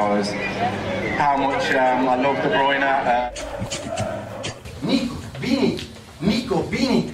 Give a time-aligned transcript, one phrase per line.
[0.00, 2.82] how much um, I love De Bruyne.
[2.82, 3.30] Uh...
[4.82, 5.78] Nico, Bini,
[6.22, 7.09] Nico, Bini.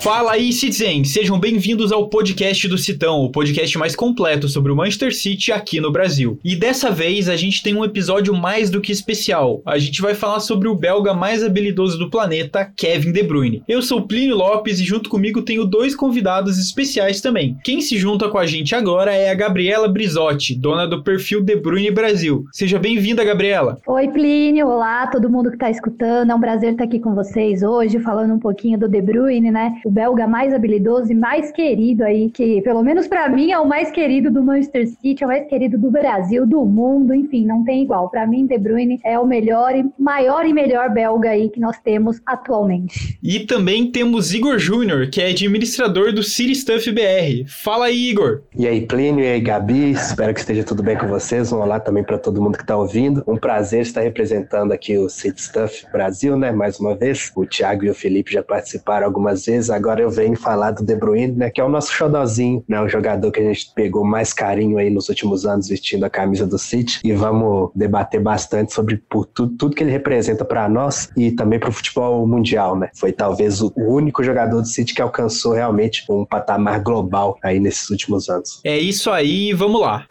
[0.00, 1.04] Fala aí, Citizen!
[1.04, 5.78] Sejam bem-vindos ao podcast do Citão, o podcast mais completo sobre o Manchester City aqui
[5.78, 6.38] no Brasil.
[6.42, 9.60] E dessa vez a gente tem um episódio mais do que especial.
[9.66, 13.62] A gente vai falar sobre o belga mais habilidoso do planeta, Kevin De Bruyne.
[13.68, 17.58] Eu sou Plínio Lopes e junto comigo tenho dois convidados especiais também.
[17.62, 21.56] Quem se junta com a gente agora é a Gabriela Brizotti, dona do perfil De
[21.56, 22.46] Bruyne Brasil.
[22.52, 23.76] Seja bem-vinda, Gabriela!
[23.86, 24.66] Oi, Plínio!
[24.66, 26.30] Olá, todo mundo que está escutando.
[26.30, 29.74] É um prazer estar aqui com vocês hoje, falando um pouquinho do De Bruyne, né?
[29.90, 33.66] O belga mais habilidoso e mais querido aí, que pelo menos para mim é o
[33.66, 37.64] mais querido do Manchester City, é o mais querido do Brasil, do mundo, enfim, não
[37.64, 38.08] tem igual.
[38.08, 41.76] Para mim, De Bruyne é o melhor e maior e melhor belga aí que nós
[41.80, 43.18] temos atualmente.
[43.20, 47.48] E também temos Igor Júnior, que é administrador do City Stuff BR.
[47.48, 48.42] Fala aí, Igor.
[48.56, 51.52] E aí, Plínio, e aí, Gabi, espero que esteja tudo bem com vocês.
[51.52, 53.24] Um olá também para todo mundo que está ouvindo.
[53.26, 56.52] Um prazer estar representando aqui o City Stuff Brasil, né?
[56.52, 57.32] Mais uma vez.
[57.34, 60.94] O Thiago e o Felipe já participaram algumas vezes, agora eu venho falar do De
[60.94, 64.32] Bruyne, né, que é o nosso xodozinho, né, o jogador que a gente pegou mais
[64.32, 69.02] carinho aí nos últimos anos vestindo a camisa do City e vamos debater bastante sobre
[69.08, 72.90] por tudo, tudo que ele representa para nós e também para o futebol mundial, né?
[72.94, 77.88] Foi talvez o único jogador do City que alcançou realmente um patamar global aí nesses
[77.88, 78.60] últimos anos.
[78.64, 80.06] É isso aí, vamos lá.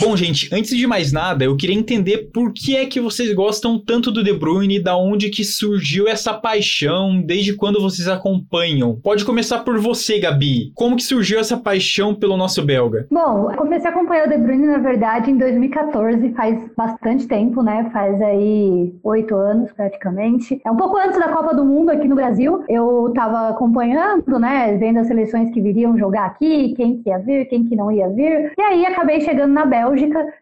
[0.00, 3.78] Bom, gente, antes de mais nada, eu queria entender por que é que vocês gostam
[3.78, 8.98] tanto do De Bruyne e da onde que surgiu essa paixão, desde quando vocês acompanham.
[9.02, 10.72] Pode começar por você, Gabi.
[10.74, 13.06] Como que surgiu essa paixão pelo nosso belga?
[13.10, 17.90] Bom, comecei a acompanhar o De Bruyne, na verdade, em 2014, faz bastante tempo, né?
[17.92, 20.58] Faz aí oito anos, praticamente.
[20.64, 22.64] É um pouco antes da Copa do Mundo aqui no Brasil.
[22.70, 24.78] Eu tava acompanhando, né?
[24.78, 28.08] Vendo as seleções que viriam jogar aqui, quem que ia vir, quem que não ia
[28.08, 28.54] vir.
[28.56, 29.89] E aí acabei chegando na Bélgica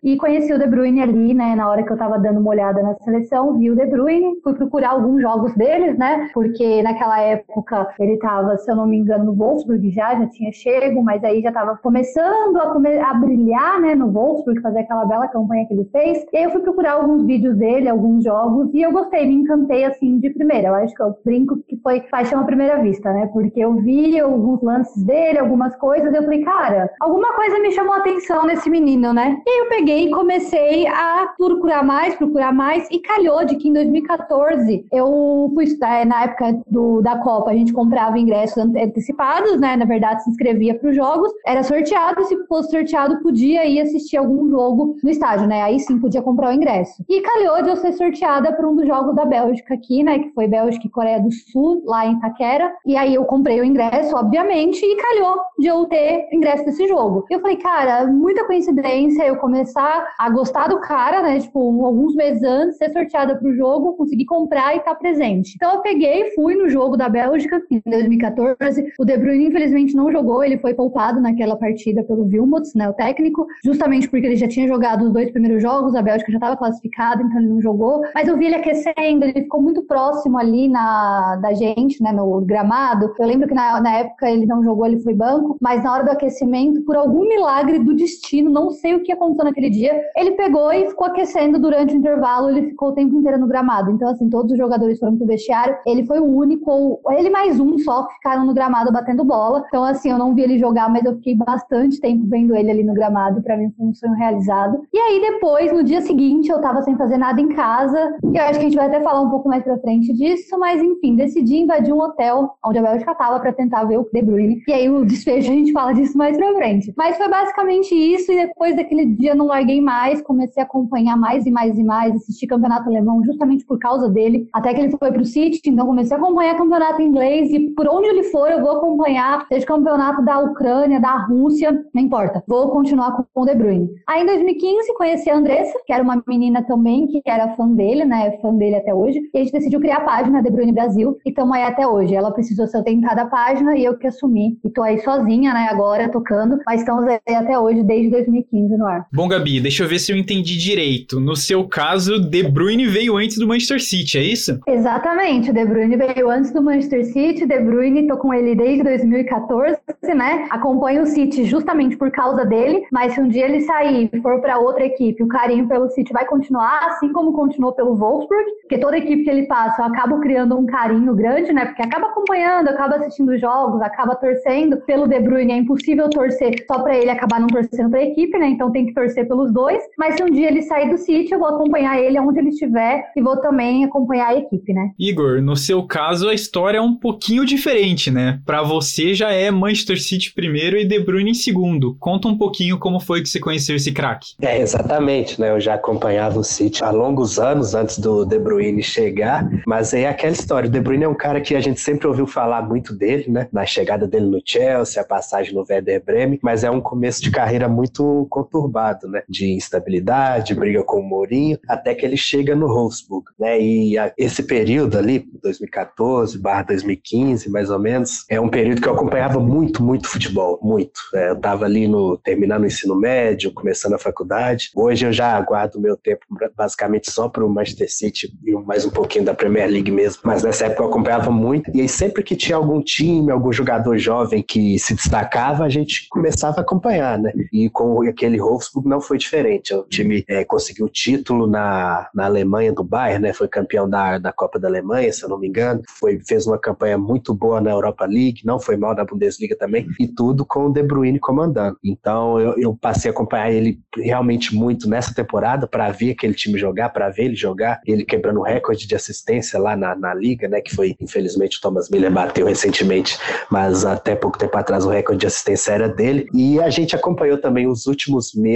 [0.03, 2.83] E conheci o De Bruyne ali, né, na hora que eu tava dando uma olhada
[2.83, 7.89] na seleção, vi o De Bruyne, fui procurar alguns jogos deles, né, porque naquela época
[7.99, 11.41] ele tava, se eu não me engano, no Wolfsburg já, já tinha chego, mas aí
[11.41, 15.75] já tava começando a, come a brilhar, né, no Wolfsburg, fazer aquela bela campanha que
[15.75, 19.27] ele fez, e aí eu fui procurar alguns vídeos dele, alguns jogos, e eu gostei,
[19.27, 22.81] me encantei, assim, de primeira, eu acho que eu brinco que foi paixão à primeira
[22.83, 27.59] vista, né, porque eu vi alguns lances dele, algumas coisas, eu falei, cara, alguma coisa
[27.61, 31.85] me chamou a atenção nesse menino, né, e aí eu peguei e comecei a procurar
[31.85, 37.01] mais, procurar mais, e calhou de que em 2014 eu fui estudar, na época do,
[37.01, 39.77] da Copa, a gente comprava ingressos antecipados, né?
[39.77, 44.17] Na verdade, se inscrevia para os jogos, era sorteado, se fosse sorteado, podia ir assistir
[44.17, 45.63] algum jogo no estádio, né?
[45.63, 47.05] Aí sim podia comprar o ingresso.
[47.09, 50.19] E calhou de eu ser sorteada para um dos jogos da Bélgica aqui, né?
[50.19, 52.73] Que foi Bélgica e Coreia do Sul, lá em Itaquera.
[52.87, 57.25] E aí eu comprei o ingresso, obviamente, e calhou de eu ter ingresso desse jogo.
[57.31, 61.39] Eu falei, cara, muita coincidência, eu começar a gostar do cara, né?
[61.41, 65.53] Tipo, alguns meses antes, ser sorteada pro jogo, conseguir comprar e estar tá presente.
[65.57, 68.93] Então eu peguei, fui no jogo da Bélgica em 2014.
[68.99, 72.89] O De Bruyne, infelizmente, não jogou, ele foi poupado naquela partida pelo Wilmots, né?
[72.89, 76.39] O técnico, justamente porque ele já tinha jogado os dois primeiros jogos, a Bélgica já
[76.39, 78.03] estava classificada, então ele não jogou.
[78.15, 82.13] Mas eu vi ele aquecendo, ele ficou muito próximo ali na, da gente, né?
[82.13, 83.15] No gramado.
[83.19, 86.05] Eu lembro que na, na época ele não jogou, ele foi banco, mas na hora
[86.05, 89.13] do aquecimento, por algum milagre do destino, não sei o que
[89.45, 93.39] naquele dia, ele pegou e ficou aquecendo durante o intervalo, ele ficou o tempo inteiro
[93.39, 93.91] no gramado.
[93.91, 97.79] Então, assim, todos os jogadores foram pro vestiário, ele foi o único, ele mais um
[97.79, 99.65] só ficaram no gramado batendo bola.
[99.69, 102.85] Então, assim, eu não vi ele jogar, mas eu fiquei bastante tempo vendo ele ali
[102.85, 104.81] no gramado, para mim foi um sonho realizado.
[104.93, 108.43] E aí, depois, no dia seguinte, eu tava sem fazer nada em casa, e eu
[108.45, 111.17] acho que a gente vai até falar um pouco mais pra frente disso, mas enfim,
[111.17, 114.63] decidi invadir um hotel onde a Bélgica tava pra tentar ver o De Bruyne.
[114.67, 116.93] E aí, o desfecho, a gente fala disso mais pra frente.
[116.97, 121.47] Mas foi basicamente isso, e depois daquele dia não larguei mais, comecei a acompanhar mais
[121.47, 125.13] e mais e mais, assistir campeonato alemão justamente por causa dele, até que ele foi
[125.13, 128.73] pro City, então comecei a acompanhar campeonato inglês e por onde ele for eu vou
[128.73, 133.89] acompanhar, seja campeonato da Ucrânia, da Rússia, não importa, vou continuar com o De Bruyne.
[134.07, 138.05] Aí em 2015 conheci a Andressa, que era uma menina também que era fã dele,
[138.05, 141.17] né, fã dele até hoje, e a gente decidiu criar a página De Bruyne Brasil
[141.25, 142.15] e estamos aí até hoje.
[142.15, 144.59] Ela precisou ser tentada a página e eu que assumi.
[144.65, 148.87] E tô aí sozinha, né, agora tocando, mas estamos aí até hoje, desde 2015 no
[149.13, 151.21] Bom, Gabi, deixa eu ver se eu entendi direito.
[151.21, 154.59] No seu caso, De Bruyne veio antes do Manchester City, é isso?
[154.67, 158.83] Exatamente, o De Bruyne veio antes do Manchester City, De Bruyne tô com ele desde
[158.83, 159.79] 2014,
[160.15, 160.47] né?
[160.51, 164.41] Acompanho o City justamente por causa dele, mas se um dia ele sair e for
[164.41, 168.79] para outra equipe, o carinho pelo City vai continuar, assim como continuou pelo Wolfsburg, porque
[168.79, 171.67] toda equipe que ele passa, eu acabo criando um carinho grande, né?
[171.67, 174.79] Porque acaba acompanhando, acaba assistindo jogos, acaba torcendo.
[174.79, 178.37] Pelo De Bruyne é impossível torcer só para ele acabar não torcendo para a equipe,
[178.39, 178.49] né?
[178.49, 179.83] Então tem que torcer pelos dois.
[179.99, 183.05] Mas se um dia ele sair do City, eu vou acompanhar ele onde ele estiver
[183.17, 184.91] e vou também acompanhar a equipe, né?
[184.99, 188.41] Igor, no seu caso a história é um pouquinho diferente, né?
[188.47, 191.97] Para você já é Manchester City primeiro e De Bruyne em segundo.
[191.99, 194.35] Conta um pouquinho como foi que você conheceu esse craque.
[194.41, 195.51] É, exatamente, né?
[195.51, 200.07] Eu já acompanhava o City há longos anos antes do De Bruyne chegar, mas é
[200.07, 200.69] aquela história.
[200.69, 203.49] O De Bruyne é um cara que a gente sempre ouviu falar muito dele, né?
[203.53, 207.31] Na chegada dele no Chelsea, a passagem no Werder Bremen, mas é um começo de
[207.31, 208.68] carreira muito conturbado,
[209.09, 209.23] né?
[209.29, 213.61] De instabilidade, briga com o Mourinho, até que ele chega no Wolfsburg, né?
[213.61, 218.89] E a, esse período ali, 2014 barra 2015, mais ou menos, é um período que
[218.89, 221.01] eu acompanhava muito, muito futebol, muito.
[221.15, 224.71] É, eu tava ali no terminando o ensino médio, começando a faculdade.
[224.75, 226.25] Hoje eu já aguardo meu tempo
[226.57, 230.23] basicamente só para o Manchester City e mais um pouquinho da Premier League mesmo.
[230.25, 231.71] Mas nessa época eu acompanhava muito.
[231.75, 236.09] E aí sempre que tinha algum time, algum jogador jovem que se destacava, a gente
[236.09, 237.33] começava a acompanhar, né?
[237.53, 239.73] E com aquele Wolfsburg não foi diferente.
[239.73, 243.33] O time é, conseguiu título na, na Alemanha do Bayern, né?
[243.33, 245.83] Foi campeão da, da Copa da Alemanha, se eu não me engano.
[245.99, 249.87] Foi, fez uma campanha muito boa na Europa League, não foi mal na Bundesliga também.
[249.99, 251.79] E tudo com o De Bruyne comandando.
[251.85, 256.59] Então eu, eu passei a acompanhar ele realmente muito nessa temporada para ver aquele time
[256.59, 260.49] jogar, para ver ele jogar, ele quebrando o recorde de assistência lá na, na liga,
[260.49, 260.61] né?
[260.61, 263.19] Que foi, infelizmente, o Thomas Miller bateu recentemente,
[263.51, 266.27] mas até pouco tempo atrás o recorde de assistência era dele.
[266.35, 268.48] E a gente acompanhou também os últimos meses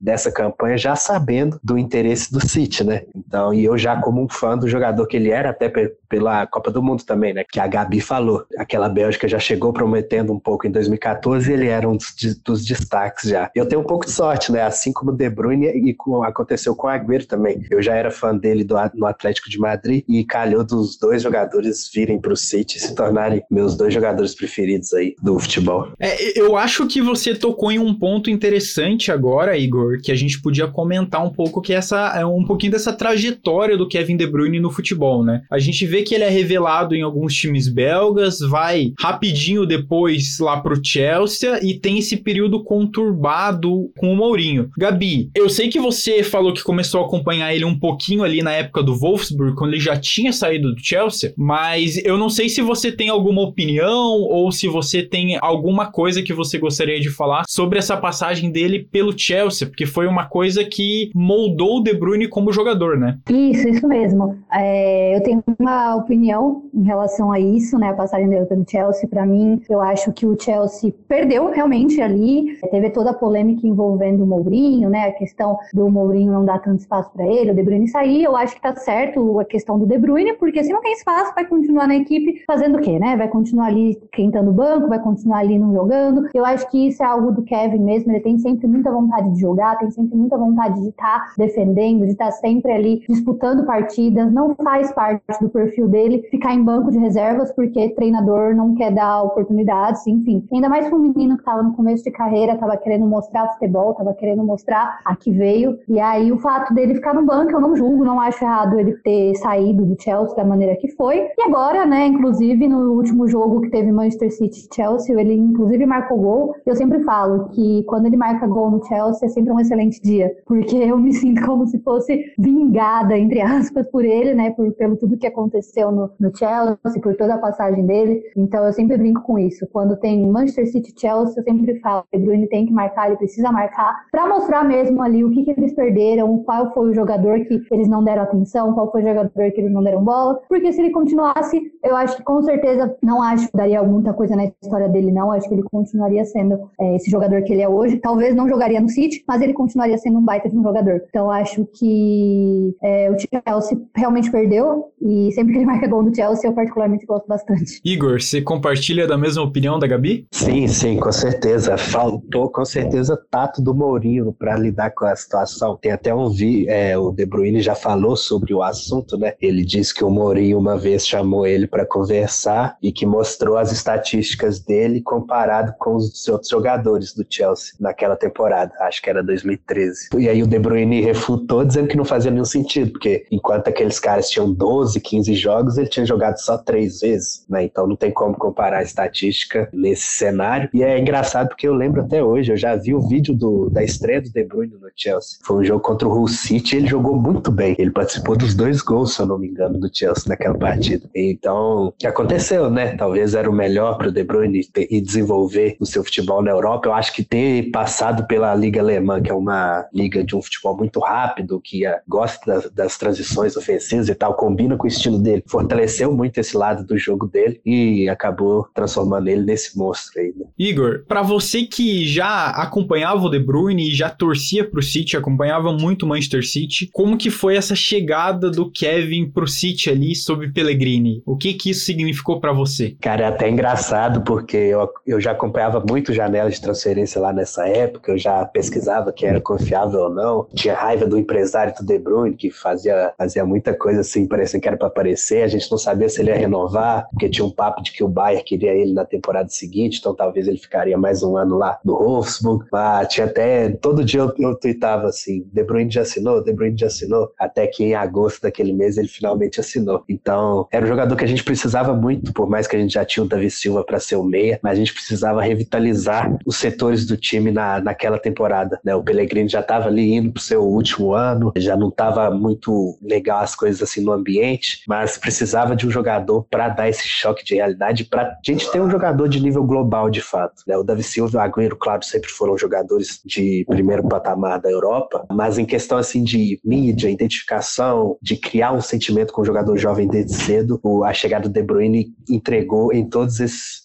[0.00, 3.02] dessa campanha já sabendo do interesse do City, né?
[3.14, 5.68] Então, e eu já como um fã do jogador que ele era, até
[6.14, 7.42] pela Copa do Mundo também, né?
[7.50, 8.44] Que a Gabi falou.
[8.56, 12.14] Aquela Bélgica já chegou prometendo um pouco em 2014 e ele era um dos,
[12.44, 13.50] dos destaques já.
[13.52, 14.62] Eu tenho um pouco de sorte, né?
[14.62, 17.66] Assim como De Bruyne e com, aconteceu com o Agüero também.
[17.68, 21.90] Eu já era fã dele do, no Atlético de Madrid e calhou dos dois jogadores
[21.92, 25.88] virem para o City e se tornarem meus dois jogadores preferidos aí do futebol.
[25.98, 30.40] É, eu acho que você tocou em um ponto interessante agora, Igor, que a gente
[30.40, 34.60] podia comentar um pouco que essa é um pouquinho dessa trajetória do Kevin De Bruyne
[34.60, 35.42] no futebol, né?
[35.50, 40.60] A gente vê que ele é revelado em alguns times belgas, vai rapidinho depois lá
[40.60, 44.70] pro Chelsea e tem esse período conturbado com o Mourinho.
[44.78, 48.52] Gabi, eu sei que você falou que começou a acompanhar ele um pouquinho ali na
[48.52, 52.62] época do Wolfsburg, quando ele já tinha saído do Chelsea, mas eu não sei se
[52.62, 57.44] você tem alguma opinião ou se você tem alguma coisa que você gostaria de falar
[57.48, 62.28] sobre essa passagem dele pelo Chelsea, porque foi uma coisa que moldou o De Bruyne
[62.28, 63.18] como jogador, né?
[63.30, 64.38] Isso, isso mesmo.
[64.52, 67.90] É, eu tenho uma opinião em relação a isso, né?
[67.90, 72.58] A passagem dele pelo Chelsea, para mim, eu acho que o Chelsea perdeu realmente ali.
[72.70, 75.08] Teve toda a polêmica envolvendo o Mourinho, né?
[75.08, 78.24] A questão do Mourinho não dar tanto espaço para ele, o De Bruyne sair.
[78.24, 81.34] Eu acho que tá certo a questão do De Bruyne, porque se não tem espaço,
[81.34, 83.16] vai continuar na equipe fazendo o quê, né?
[83.16, 86.28] Vai continuar ali quentando o banco, vai continuar ali não jogando.
[86.34, 88.10] Eu acho que isso é algo do Kevin mesmo.
[88.12, 92.04] Ele tem sempre muita vontade de jogar, tem sempre muita vontade de estar tá defendendo,
[92.04, 94.32] de estar tá sempre ali disputando partidas.
[94.32, 98.92] Não faz parte do perfil dele ficar em banco de reservas, porque treinador não quer
[98.92, 100.46] dar oportunidades, enfim.
[100.52, 103.92] Ainda mais para um menino que estava no começo de carreira, estava querendo mostrar futebol,
[103.92, 105.78] estava querendo mostrar a que veio.
[105.88, 108.92] E aí o fato dele ficar no banco, eu não julgo, não acho errado ele
[108.98, 111.28] ter saído do Chelsea da maneira que foi.
[111.36, 116.18] E agora, né, inclusive no último jogo que teve Manchester City Chelsea, ele inclusive marcou
[116.18, 116.54] gol.
[116.64, 120.34] Eu sempre falo que quando ele marca gol no Chelsea é sempre um excelente dia,
[120.46, 124.96] porque eu me sinto como se fosse vingada, entre aspas, por ele, né, por, pelo
[124.96, 128.22] tudo que aconteceu no, no Chelsea, por toda a passagem dele.
[128.36, 129.66] Então eu sempre brinco com isso.
[129.72, 133.16] Quando tem Manchester City Chelsea, eu sempre falo, o De Bruyne tem que marcar, ele
[133.16, 137.40] precisa marcar, para mostrar mesmo ali o que, que eles perderam, qual foi o jogador
[137.40, 140.72] que eles não deram atenção, qual foi o jogador que eles não deram bola, porque
[140.72, 144.46] se ele continuasse, eu acho que com certeza, não acho que daria muita coisa na
[144.46, 147.98] história dele, não, acho que ele continuaria sendo é, esse jogador que ele é hoje,
[147.98, 151.02] talvez não jogaria no City, mas ele continuaria sendo um baita de um jogador.
[151.08, 156.14] Então acho que é, o Chelsea realmente perdeu, e sempre que ele marca gol no
[156.14, 157.80] Chelsea, eu particularmente gosto bastante.
[157.84, 160.26] Igor, você compartilha da mesma opinião da Gabi?
[160.32, 161.78] Sim, sim, com certeza.
[161.78, 165.78] Faltou com certeza tato do Mourinho para lidar com a situação.
[165.80, 169.34] Tem até um vi, é, o De Bruyne já falou sobre o assunto, né?
[169.40, 173.70] Ele disse que o Mourinho uma vez chamou ele para conversar e que mostrou as
[173.70, 178.72] estatísticas dele comparado com os outros jogadores do Chelsea naquela temporada.
[178.80, 180.08] Acho que era 2013.
[180.18, 184.00] E aí o De Bruyne refutou dizendo que não fazia nenhum sentido, porque enquanto aqueles
[184.00, 187.64] caras tinham 12, 15 jogos, ele tinha jogado só três vezes, né?
[187.64, 190.68] Então não tem como comparar a estatística nesse cenário.
[190.72, 193.82] E é engraçado porque eu lembro até hoje, eu já vi o vídeo do, da
[193.82, 195.38] estreia do De Bruyne no Chelsea.
[195.44, 197.76] Foi um jogo contra o Hull City, ele jogou muito bem.
[197.78, 201.08] Ele participou dos dois gols, se eu não me engano, do Chelsea naquela partida.
[201.14, 202.96] Então, aconteceu, né?
[202.96, 206.88] Talvez era o melhor para o De Bruyne e desenvolver o seu futebol na Europa.
[206.88, 210.76] Eu acho que ter passado pela Liga Alemã, que é uma liga de um futebol
[210.76, 215.33] muito rápido, que gosta das, das transições ofensivas e tal, combina com o estilo dele,
[215.46, 220.32] fortaleceu muito esse lado do jogo dele e acabou transformando ele nesse monstro aí.
[220.36, 220.46] Né?
[220.58, 225.72] Igor, para você que já acompanhava o De Bruyne e já torcia pro City, acompanhava
[225.72, 230.52] muito o Manchester City, como que foi essa chegada do Kevin pro City ali sob
[230.52, 231.22] Pellegrini?
[231.26, 232.96] O que que isso significou para você?
[233.00, 237.66] Cara, é até engraçado porque eu, eu já acompanhava muito janelas de transferência lá nessa
[237.66, 241.98] época, eu já pesquisava que era confiável ou não, tinha raiva do empresário do De
[241.98, 245.78] Bruyne que fazia, fazia muita coisa assim, parecia que era para aparecer, a gente não
[245.78, 248.92] sabia se ele ia renovar, porque tinha um papo de que o Bayern queria ele
[248.92, 253.26] na temporada seguinte, então talvez ele ficaria mais um ano lá no Wolfsburg, mas tinha
[253.26, 254.58] até, todo dia eu, eu
[255.06, 258.98] assim, De Bruyne já assinou, De Bruyne já assinou, até que em agosto daquele mês
[258.98, 260.04] ele finalmente assinou.
[260.08, 263.04] Então, era um jogador que a gente precisava muito, por mais que a gente já
[263.04, 267.06] tinha o Davi Silva para ser o meia, mas a gente precisava revitalizar os setores
[267.06, 268.94] do time na, naquela temporada, né?
[268.94, 273.40] O Pellegrini já estava ali indo pro seu último ano, já não estava muito legal
[273.40, 277.54] as coisas assim no ambiente, mas precisava de um jogador para dar esse choque de
[277.54, 280.62] realidade, para gente ter um jogador de nível global de fato.
[280.66, 280.76] Né?
[280.76, 285.26] O Davi Silva e o Agüero, claro, sempre foram jogadores de primeiro patamar da Europa,
[285.30, 290.06] mas em questão assim de mídia, identificação, de criar um sentimento com o jogador jovem
[290.06, 293.38] desde cedo, a chegada do De Bruyne entregou em todas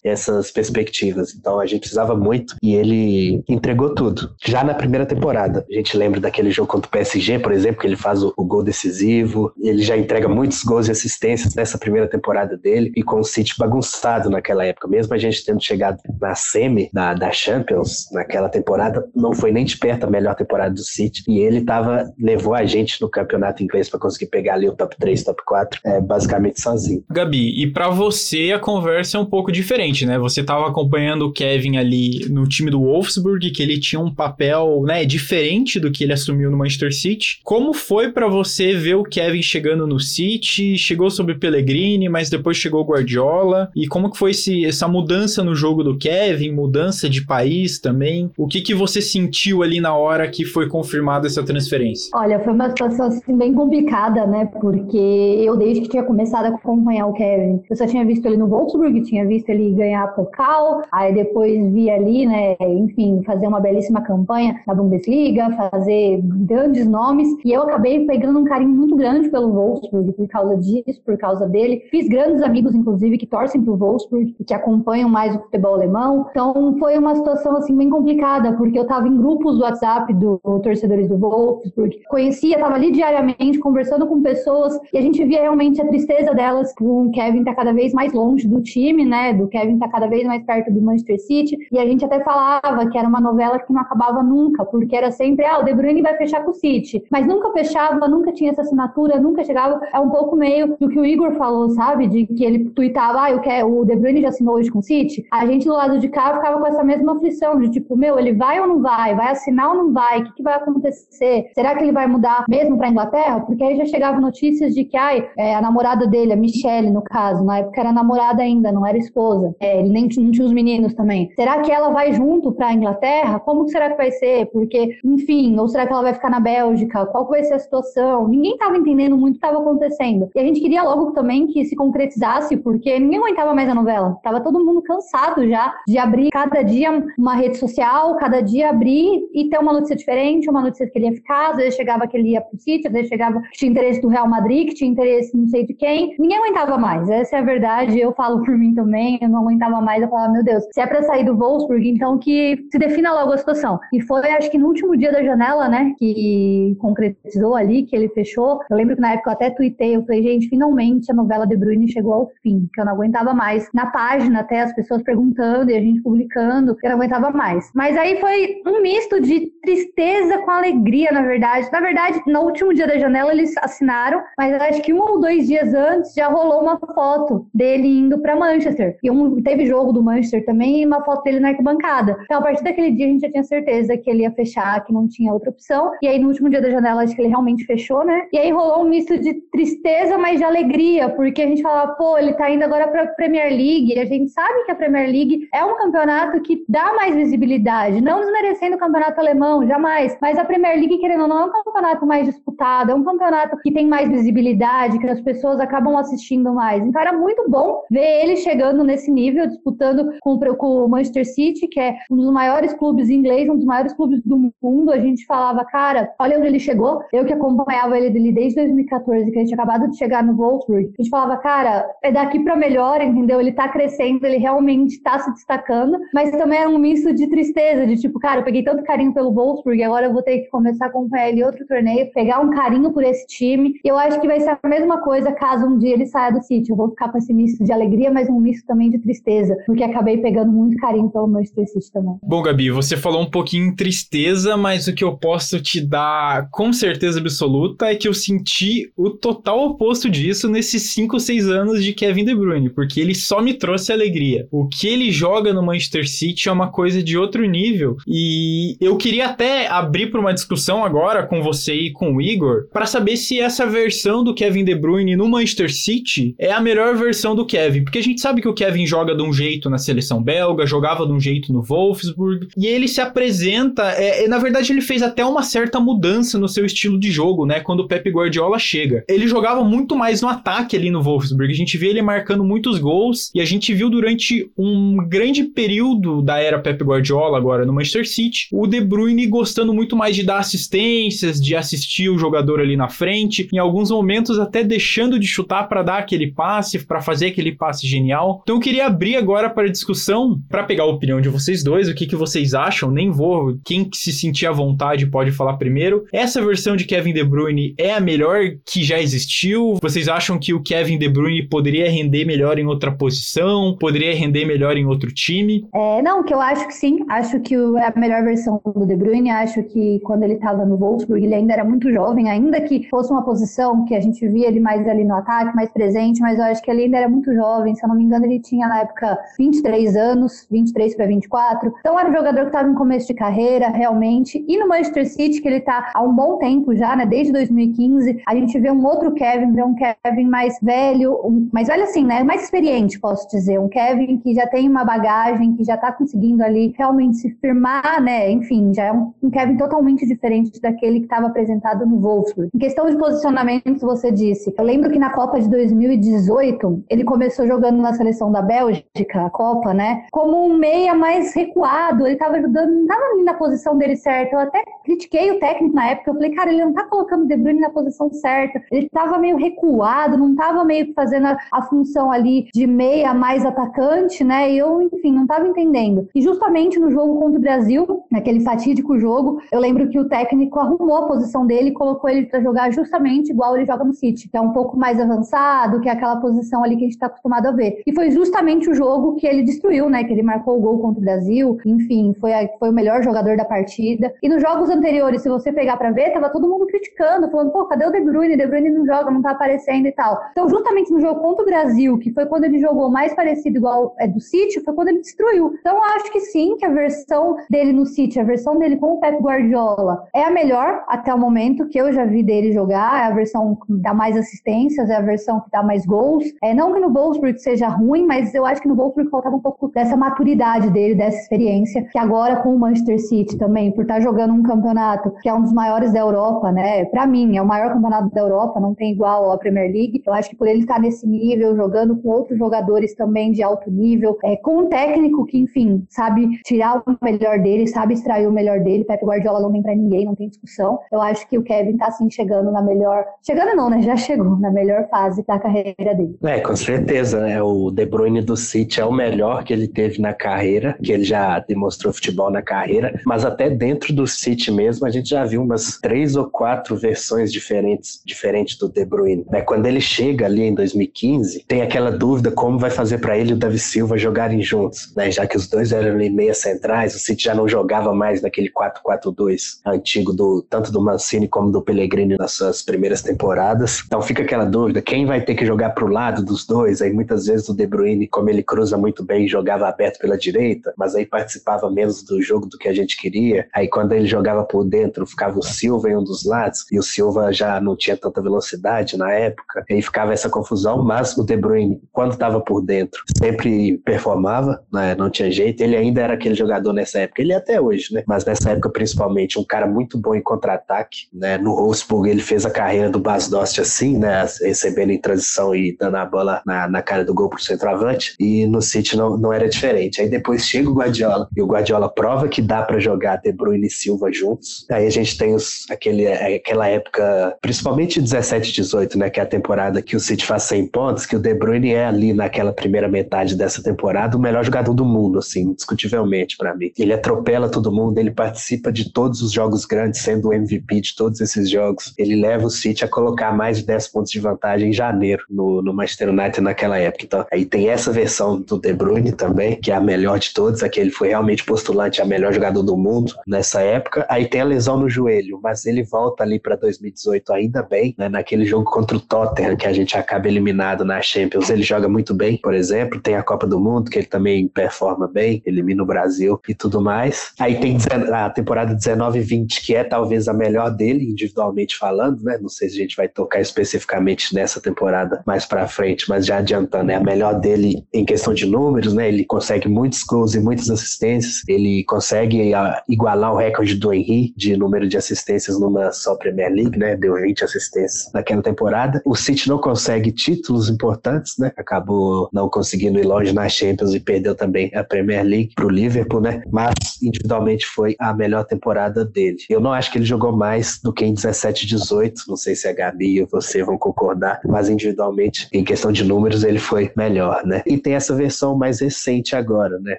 [0.04, 1.34] essas perspectivas.
[1.34, 4.32] Então a gente precisava muito e ele entregou tudo.
[4.46, 7.88] Já na primeira temporada, a gente lembra daquele jogo contra o PSG, por exemplo, que
[7.88, 11.19] ele faz o, o gol decisivo, ele já entrega muitos gols e assistências
[11.56, 15.62] nessa primeira temporada dele e com o City bagunçado naquela época, mesmo a gente tendo
[15.62, 20.36] chegado na semi da, da Champions naquela temporada, não foi nem de perto a melhor
[20.36, 24.56] temporada do City e ele tava, levou a gente no campeonato inglês para conseguir pegar
[24.56, 27.04] ali o top 3, top 4, é, basicamente sozinho.
[27.10, 30.18] Gabi, e para você a conversa é um pouco diferente, né?
[30.20, 34.84] Você tava acompanhando o Kevin ali no time do Wolfsburg, que ele tinha um papel,
[34.86, 37.40] né, diferente do que ele assumiu no Manchester City.
[37.44, 40.78] Como foi para você ver o Kevin chegando no City?
[41.00, 43.72] Chegou sob Pellegrini, mas depois chegou Guardiola.
[43.74, 48.30] E como que foi esse, essa mudança no jogo do Kevin, mudança de país também?
[48.38, 52.10] O que que você sentiu ali na hora que foi confirmada essa transferência?
[52.14, 54.50] Olha, foi uma situação assim, bem complicada, né?
[54.60, 58.36] Porque eu desde que tinha começado a acompanhar o Kevin, eu só tinha visto ele
[58.36, 63.48] no Wolfsburg, tinha visto ele ganhar a Pokal, aí depois vi ali, né, enfim, fazer
[63.48, 68.98] uma belíssima campanha na Bundesliga, fazer grandes nomes, e eu acabei pegando um carinho muito
[68.98, 71.84] grande pelo Wolfsburg por causa disso, por causa dele.
[71.92, 76.28] Fiz grandes amigos, inclusive, que torcem pro Wolfsburg que acompanham mais o futebol alemão.
[76.32, 80.40] Então foi uma situação assim bem complicada, porque eu estava em grupos do WhatsApp do,
[80.44, 85.42] do torcedores do Wolfsburg, conhecia, estava ali diariamente conversando com pessoas e a gente via
[85.42, 89.34] realmente a tristeza delas com o Kevin tá cada vez mais longe do time, né?
[89.34, 91.58] Do Kevin tá cada vez mais perto do Manchester City.
[91.72, 95.12] E a gente até falava que era uma novela que não acabava nunca, porque era
[95.12, 97.04] sempre, ah, o De Bruyne vai fechar com o City.
[97.12, 99.80] Mas nunca fechava, nunca tinha essa assinatura, nunca chegava.
[99.94, 102.08] É um pouco meio do que o Igor falou, sabe?
[102.08, 104.84] De que ele tuitava, ah, eu quero, o De Bruyne já assinou hoje com o
[104.84, 105.26] City.
[105.32, 108.34] A gente do lado de cá ficava com essa mesma aflição de tipo, meu, ele
[108.34, 109.16] vai ou não vai?
[109.16, 110.22] Vai assinar ou não vai?
[110.22, 111.52] O que, que vai acontecer?
[111.54, 113.42] Será que ele vai mudar mesmo para Inglaterra?
[113.42, 117.02] Porque aí já chegavam notícias de que, ai, é, a namorada dele, a Michelle, no
[117.02, 119.56] caso, na época era namorada ainda, não era esposa.
[119.60, 121.30] É, ele nem não tinha os meninos também.
[121.36, 123.40] Será que ela vai junto para Inglaterra?
[123.40, 124.46] Como será que vai ser?
[124.48, 127.06] Porque, enfim, ou será que ela vai ficar na Bélgica?
[127.08, 128.28] Qual vai ser a situação?
[128.28, 130.30] Ninguém estava entendendo muito o que estava acontecendo.
[130.36, 134.20] E a gente queria logo também que se concretizasse, porque ninguém aguentava mais a novela.
[134.22, 139.20] Tava todo mundo cansado já de abrir cada dia uma rede social, cada dia abrir
[139.34, 142.16] e ter uma notícia diferente, uma notícia que ele ia ficar, às vezes chegava que
[142.16, 144.92] ele ia pro sítio, às vezes chegava que tinha interesse do Real Madrid, que tinha
[144.92, 146.16] interesse não sei de quem.
[146.20, 147.10] Ninguém aguentava mais.
[147.10, 148.00] Essa é a verdade.
[148.00, 150.04] Eu falo por mim também, eu não aguentava mais.
[150.04, 153.34] Eu falava, meu Deus, se é pra sair do Wolfsburg, então que se defina logo
[153.34, 153.80] a situação.
[153.92, 158.10] E foi, acho que no último dia da janela, né, que concretizou ali, que ele
[158.10, 158.60] fechou.
[158.70, 161.56] Eu lembro que na época eu até tuitei, eu falei, gente, finalmente a novela De
[161.56, 163.70] Bruyne chegou ao fim, que eu não aguentava mais.
[163.74, 167.72] Na página até as pessoas perguntando e a gente publicando, eu não aguentava mais.
[167.74, 171.70] Mas aí foi um misto de tristeza com alegria, na verdade.
[171.72, 175.48] Na verdade, no último dia da janela eles assinaram, mas acho que um ou dois
[175.48, 178.98] dias antes já rolou uma foto dele indo para Manchester.
[179.02, 182.18] E um, teve jogo do Manchester também e uma foto dele na arquibancada.
[182.24, 184.92] Então, a partir daquele dia a gente já tinha certeza que ele ia fechar, que
[184.92, 185.92] não tinha outra opção.
[186.02, 188.28] E aí, no último dia da janela, acho que ele realmente fechou, né?
[188.34, 192.18] E aí rolou um misto de tristeza, mas de alegria, porque a gente falava, pô,
[192.18, 193.94] ele tá indo agora pra Premier League.
[193.94, 198.02] E a gente sabe que a Premier League é um campeonato que dá mais visibilidade,
[198.02, 200.18] não desmerecendo o campeonato alemão, jamais.
[200.22, 203.58] Mas a Premier League, querendo ou não, é um campeonato mais disputado, é um campeonato
[203.58, 206.84] que tem mais visibilidade, que as pessoas acabam assistindo mais.
[206.84, 211.68] Então era muito bom ver ele chegando nesse nível, disputando com, com o Manchester City,
[211.68, 214.92] que é um dos maiores clubes ingleses, um dos maiores clubes do mundo.
[214.92, 217.02] A gente falava, cara, olha onde ele chegou.
[217.14, 220.94] Eu que acompanhava ele desde 2014, que a gente acabado de chegar no Wolfsburg.
[220.98, 223.40] A gente falava, cara, é daqui para melhor, entendeu?
[223.40, 227.86] Ele tá crescendo, ele realmente tá se destacando, mas também é um misto de tristeza,
[227.86, 230.86] de tipo, cara, eu peguei tanto carinho pelo Wolfsburg, agora eu vou ter que começar
[230.86, 233.74] a acompanhar ele em outro torneio, pegar um carinho por esse time.
[233.84, 236.42] E eu acho que vai ser a mesma coisa caso um dia ele saia do
[236.42, 236.70] City.
[236.70, 239.84] Eu vou ficar com esse misto de alegria, mas um misto também de tristeza, porque
[239.84, 242.16] acabei pegando muito carinho pelo Manchester City também.
[242.24, 246.50] Bom, Gabi, você falou um pouquinho em tristeza, mas o que eu posso te dar
[246.52, 251.50] com certeza absoluta é que eu senti o total oposto disso nesses 5 ou 6
[251.50, 254.48] anos de Kevin De Bruyne, porque ele só me trouxe alegria.
[254.52, 258.98] O que ele joga no Manchester City é uma coisa de outro nível e eu
[258.98, 263.18] queria até abrir para uma discussão agora com você e com o Igor para saber
[263.18, 267.46] se essa versão do Kevin De Bruyne no Manchester City é a melhor versão do
[267.46, 270.66] Kevin, porque a gente sabe que o Kevin joga de um jeito na seleção belga,
[270.66, 274.82] jogava de um jeito no Wolfsburg e ele se apresenta, é, é, na verdade ele
[274.82, 278.60] fez até uma certa mudança no seu estilo de jogo, né, quando o Pep Guardiola
[278.60, 279.04] chega.
[279.08, 282.80] Ele jogava muito mais no ataque ali no Wolfsburg, a gente vê ele marcando muitos
[282.80, 287.74] gols e a gente viu durante um grande período da era Pep Guardiola agora no
[287.74, 292.60] Manchester City, o De Bruyne gostando muito mais de dar assistências, de assistir o jogador
[292.60, 297.02] ali na frente, em alguns momentos até deixando de chutar para dar aquele passe, para
[297.02, 298.40] fazer aquele passe genial.
[298.44, 301.94] Então eu queria abrir agora para discussão, para pegar a opinião de vocês dois, o
[301.94, 306.06] que, que vocês acham, nem vou, quem se sentir à vontade pode falar primeiro.
[306.12, 309.78] Essa versão de Kevin De Bruyne é a melhor que já existiu?
[309.82, 313.76] Vocês acham que o Kevin De Bruyne poderia render melhor em outra posição?
[313.80, 315.68] Poderia render melhor em outro time?
[315.74, 317.06] É, não, que eu acho que sim.
[317.10, 319.32] Acho que é a melhor versão do De Bruyne.
[319.32, 323.12] Acho que quando ele estava no Wolfsburg, ele ainda era muito jovem, ainda que fosse
[323.12, 326.46] uma posição que a gente via ele mais ali no ataque, mais presente, mas eu
[326.46, 327.76] acho que ele ainda era muito jovem.
[327.76, 331.74] Se eu não me engano, ele tinha na época 23 anos, 23 para 24.
[331.80, 334.44] Então era um jogador que estava no começo de carreira, realmente.
[334.48, 337.06] E no Manchester City, que ele está há um bom tempo já, né?
[337.06, 339.89] Desde 2015, a gente vê um outro Kevin, vê um Kevin
[340.28, 342.24] mais velho, um, mais velho assim, né?
[342.24, 343.60] Mais experiente, posso dizer.
[343.60, 348.02] Um Kevin que já tem uma bagagem, que já está conseguindo ali realmente se firmar,
[348.02, 348.30] né?
[348.32, 352.50] Enfim, já é um, um Kevin totalmente diferente daquele que estava apresentado no Wolfsburg.
[352.54, 354.54] Em questão de posicionamento, você disse.
[354.58, 359.30] Eu lembro que na Copa de 2018, ele começou jogando na seleção da Bélgica, a
[359.30, 360.06] Copa, né?
[360.12, 364.36] Como um meia mais recuado, ele estava ajudando, não estava ali na posição dele certa.
[364.36, 367.28] Eu até critiquei o técnico na época, eu falei, cara, ele não tá colocando o
[367.28, 368.62] De Bruyne na posição certa.
[368.72, 369.79] Ele estava meio recuado,
[370.18, 374.52] não estava meio que fazendo a, a, função ali de meia mais atacante, né?
[374.52, 376.08] E eu, enfim, não estava entendendo.
[376.14, 380.60] E justamente no jogo contra o Brasil, naquele fatídico jogo, eu lembro que o técnico
[380.60, 384.30] arrumou a posição dele e colocou ele para jogar justamente igual ele joga no City,
[384.30, 387.08] que é um pouco mais avançado, que é aquela posição ali que a gente está
[387.08, 387.82] acostumado a ver.
[387.86, 390.04] E foi justamente o jogo que ele destruiu, né?
[390.04, 393.38] Que ele marcou o gol contra o Brasil, enfim, foi, a, foi o melhor jogador
[393.38, 394.14] da partida.
[394.22, 397.66] E nos jogos anteriores, se você pegar para ver, tava todo mundo criticando, falando, pô,
[397.66, 398.36] cadê o De Bruyne?
[398.36, 400.20] De Bruyne não joga, não tá aparecendo e tal.
[400.32, 403.96] Então, justamente no jogo contra o Brasil, que foi quando ele jogou mais parecido igual
[404.00, 405.54] é do City, foi quando ele destruiu.
[405.60, 409.00] Então, acho que sim, que a versão dele no City, a versão dele com o
[409.00, 413.06] Pep Guardiola, é a melhor até o momento que eu já vi dele jogar, é
[413.06, 416.24] a versão que dá mais assistências, é a versão que dá mais gols.
[416.42, 419.42] É, não que no Wolfsburg seja ruim, mas eu acho que no Wolfsburg faltava um
[419.42, 424.00] pouco dessa maturidade dele, dessa experiência, que agora com o Manchester City também, por estar
[424.00, 426.86] jogando um campeonato que é um dos maiores da Europa, né?
[426.86, 430.02] Para mim, é o maior campeonato da Europa, não tem igual à Premier League.
[430.06, 433.70] Eu acho que por ele estar nesse nível, jogando com outros jogadores também de alto
[433.70, 438.32] nível, é, com um técnico que, enfim, sabe tirar o melhor dele, sabe extrair o
[438.32, 438.84] melhor dele.
[438.84, 440.80] Pep Guardiola não tem para ninguém, não tem discussão.
[440.92, 443.82] Eu acho que o Kevin tá assim chegando na melhor, chegando não, né?
[443.82, 446.18] Já chegou na melhor fase da carreira dele.
[446.24, 447.42] É, com certeza, né?
[447.42, 451.04] O De Bruyne do City é o melhor que ele teve na carreira, que ele
[451.04, 455.42] já demonstrou futebol na carreira, mas até dentro do City mesmo a gente já viu
[455.42, 459.42] umas três ou quatro versões diferentes, diferentes do De Bruyne, né?
[459.50, 463.34] Quando ele chega ali em 2015, tem aquela dúvida como vai fazer para ele e
[463.34, 465.10] o Davi Silva jogarem juntos, né?
[465.10, 468.52] Já que os dois eram ali meia centrais, o City já não jogava mais naquele
[468.52, 473.82] 4-4-2 antigo do tanto do Mancini como do Pellegrini nas suas primeiras temporadas.
[473.88, 476.80] Então fica aquela dúvida, quem vai ter que jogar pro lado dos dois?
[476.80, 480.76] Aí muitas vezes o De Bruyne, como ele cruza muito bem, jogava aberto pela direita,
[480.78, 483.48] mas aí participava menos do jogo do que a gente queria.
[483.52, 486.84] Aí quando ele jogava por dentro, ficava o Silva em um dos lados, e o
[486.84, 489.39] Silva já não tinha tanta velocidade na época,
[489.70, 494.62] e aí ficava essa confusão, mas o De Bruyne, quando estava por dentro, sempre performava,
[494.72, 494.96] né?
[494.96, 498.04] não tinha jeito, ele ainda era aquele jogador nessa época, ele é até hoje, né?
[498.08, 501.38] Mas nessa época principalmente, um cara muito bom em contra-ataque, né?
[501.38, 504.26] No Wolfsburg ele fez a carreira do Bas Dost assim, né?
[504.42, 508.46] Recebendo em transição e dando a bola na, na cara do gol pro centroavante, e
[508.48, 510.02] no City não, não era diferente.
[510.02, 513.68] Aí depois chega o Guardiola, e o Guardiola prova que dá para jogar De Bruyne
[513.68, 514.66] e Silva juntos.
[514.70, 519.10] Aí a gente tem os, aquele, aquela época, principalmente 17 18, né?
[519.10, 521.86] Que é a temporada que o City faz 100 pontos, que o De Bruyne é
[521.86, 526.72] ali naquela primeira metade dessa temporada o melhor jogador do mundo, assim, indiscutivelmente para mim.
[526.78, 530.96] Ele atropela todo mundo, ele participa de todos os jogos grandes, sendo o MVP de
[530.96, 531.94] todos esses jogos.
[531.98, 535.62] Ele leva o City a colocar mais de 10 pontos de vantagem em janeiro no,
[535.62, 537.06] no Manchester United naquela época.
[537.06, 540.62] Então, aí tem essa versão do De Bruyne também, que é a melhor de todos,
[540.62, 544.06] aquele ele foi realmente postulante a melhor jogador do mundo nessa época.
[544.10, 548.10] Aí tem a lesão no joelho, mas ele volta ali para 2018 ainda bem, né?
[548.10, 552.14] Naquele jogo contra o Tottenham que a gente acaba eliminado na Champions, ele joga muito
[552.14, 553.02] bem, por exemplo.
[553.02, 556.80] Tem a Copa do Mundo que ele também performa bem, elimina o Brasil e tudo
[556.80, 557.32] mais.
[557.40, 557.78] Aí tem
[558.14, 562.38] a temporada 19 e 20 que é talvez a melhor dele individualmente falando, né?
[562.40, 566.38] Não sei se a gente vai tocar especificamente nessa temporada mais para frente, mas já
[566.38, 569.08] adiantando, é a melhor dele em questão de números, né?
[569.08, 574.34] Ele consegue muitos gols e muitas assistências, ele consegue ah, igualar o recorde do Henry
[574.38, 576.96] de número de assistências numa só Premier League, né?
[576.96, 578.99] Deu 20 assistências naquela temporada.
[579.06, 581.52] O City não consegue títulos importantes, né?
[581.58, 586.22] Acabou não conseguindo ir longe na Champions e perdeu também a Premier League pro Liverpool,
[586.22, 586.42] né?
[586.52, 589.38] Mas individualmente foi a melhor temporada dele.
[589.50, 592.68] Eu não acho que ele jogou mais do que em 17 18, não sei se
[592.68, 597.46] a Gabi e você vão concordar, mas individualmente, em questão de números, ele foi melhor,
[597.46, 597.62] né?
[597.66, 599.98] E tem essa versão mais recente agora, né?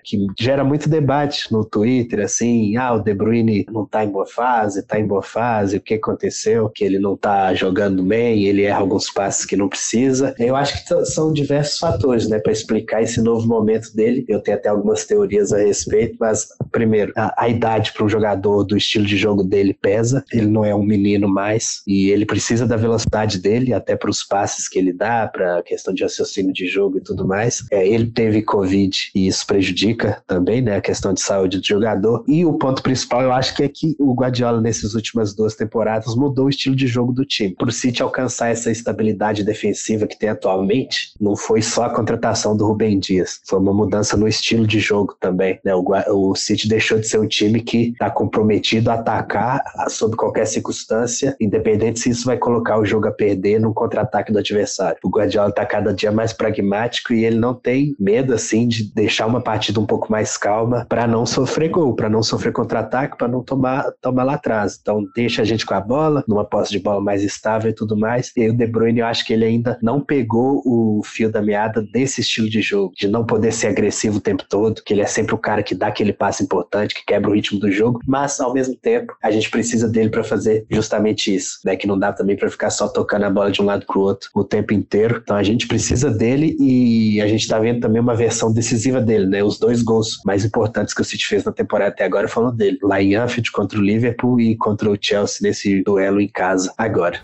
[0.04, 4.26] Que gera muito debate no Twitter, assim, ah, o De Bruyne não tá em boa
[4.26, 6.68] fase, tá em boa fase, o que aconteceu?
[6.68, 10.35] Que ele não tá jogando bem, ele erra alguns passes que não precisa.
[10.38, 14.24] Eu acho que são diversos fatores, né, para explicar esse novo momento dele.
[14.29, 18.64] Eu tenho até algumas teorias a respeito, mas primeiro, a, a idade para um jogador
[18.64, 20.24] do estilo de jogo dele pesa.
[20.33, 24.24] Ele não é um menino mais e ele precisa da velocidade dele, até para os
[24.24, 27.64] passes que ele dá, para a questão de raciocínio de jogo e tudo mais.
[27.70, 32.24] É, ele teve Covid e isso prejudica também, né, a questão de saúde do jogador.
[32.26, 36.14] E o ponto principal, eu acho que é que o Guardiola, nessas últimas duas temporadas,
[36.16, 37.55] mudou o estilo de jogo do time.
[37.55, 42.56] Para o City alcançar essa estabilidade defensiva que tem atualmente, não foi só a contratação
[42.56, 45.58] do Rubem Dias, foi uma mudança no estilo de jogo também.
[45.64, 45.74] Né?
[45.74, 50.46] O, o City deixou de ser um time que está comprometido a atacar sob qualquer
[50.46, 54.98] circunstância, independente se isso vai colocar o jogo a perder no contra-ataque do adversário.
[55.04, 59.26] O Guardiola está cada dia mais pragmático e ele não tem medo assim de deixar
[59.26, 63.28] uma partida um pouco mais calma para não sofrer gol, para não sofrer contra-ataque, para
[63.28, 64.78] não tomar, tomar lá atrás.
[64.80, 67.96] Então deixa a gente com a bola, numa posse de bola mais estável e tudo
[67.96, 68.32] mais.
[68.36, 71.83] E o De Bruyne, eu acho que ele ainda não pegou o fio da meada
[71.83, 75.06] desse estilo de jogo, de não poder ser agressivo o tempo todo, que ele é
[75.06, 78.40] sempre o cara que dá aquele passe importante, que quebra o ritmo do jogo, mas
[78.40, 81.76] ao mesmo tempo a gente precisa dele para fazer justamente isso, né?
[81.76, 84.30] Que não dá também para ficar só tocando a bola de um lado pro outro
[84.35, 85.20] o tempo inteiro.
[85.22, 89.26] Então a gente precisa dele e a gente tá vendo também uma versão decisiva dele,
[89.26, 89.42] né?
[89.42, 92.78] Os dois gols mais importantes que o City fez na temporada até agora foram dele,
[92.83, 97.20] lá em Anfield contra o Liverpool e contra o Chelsea nesse duelo em casa agora.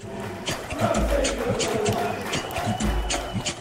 [0.76, 1.75] よかった。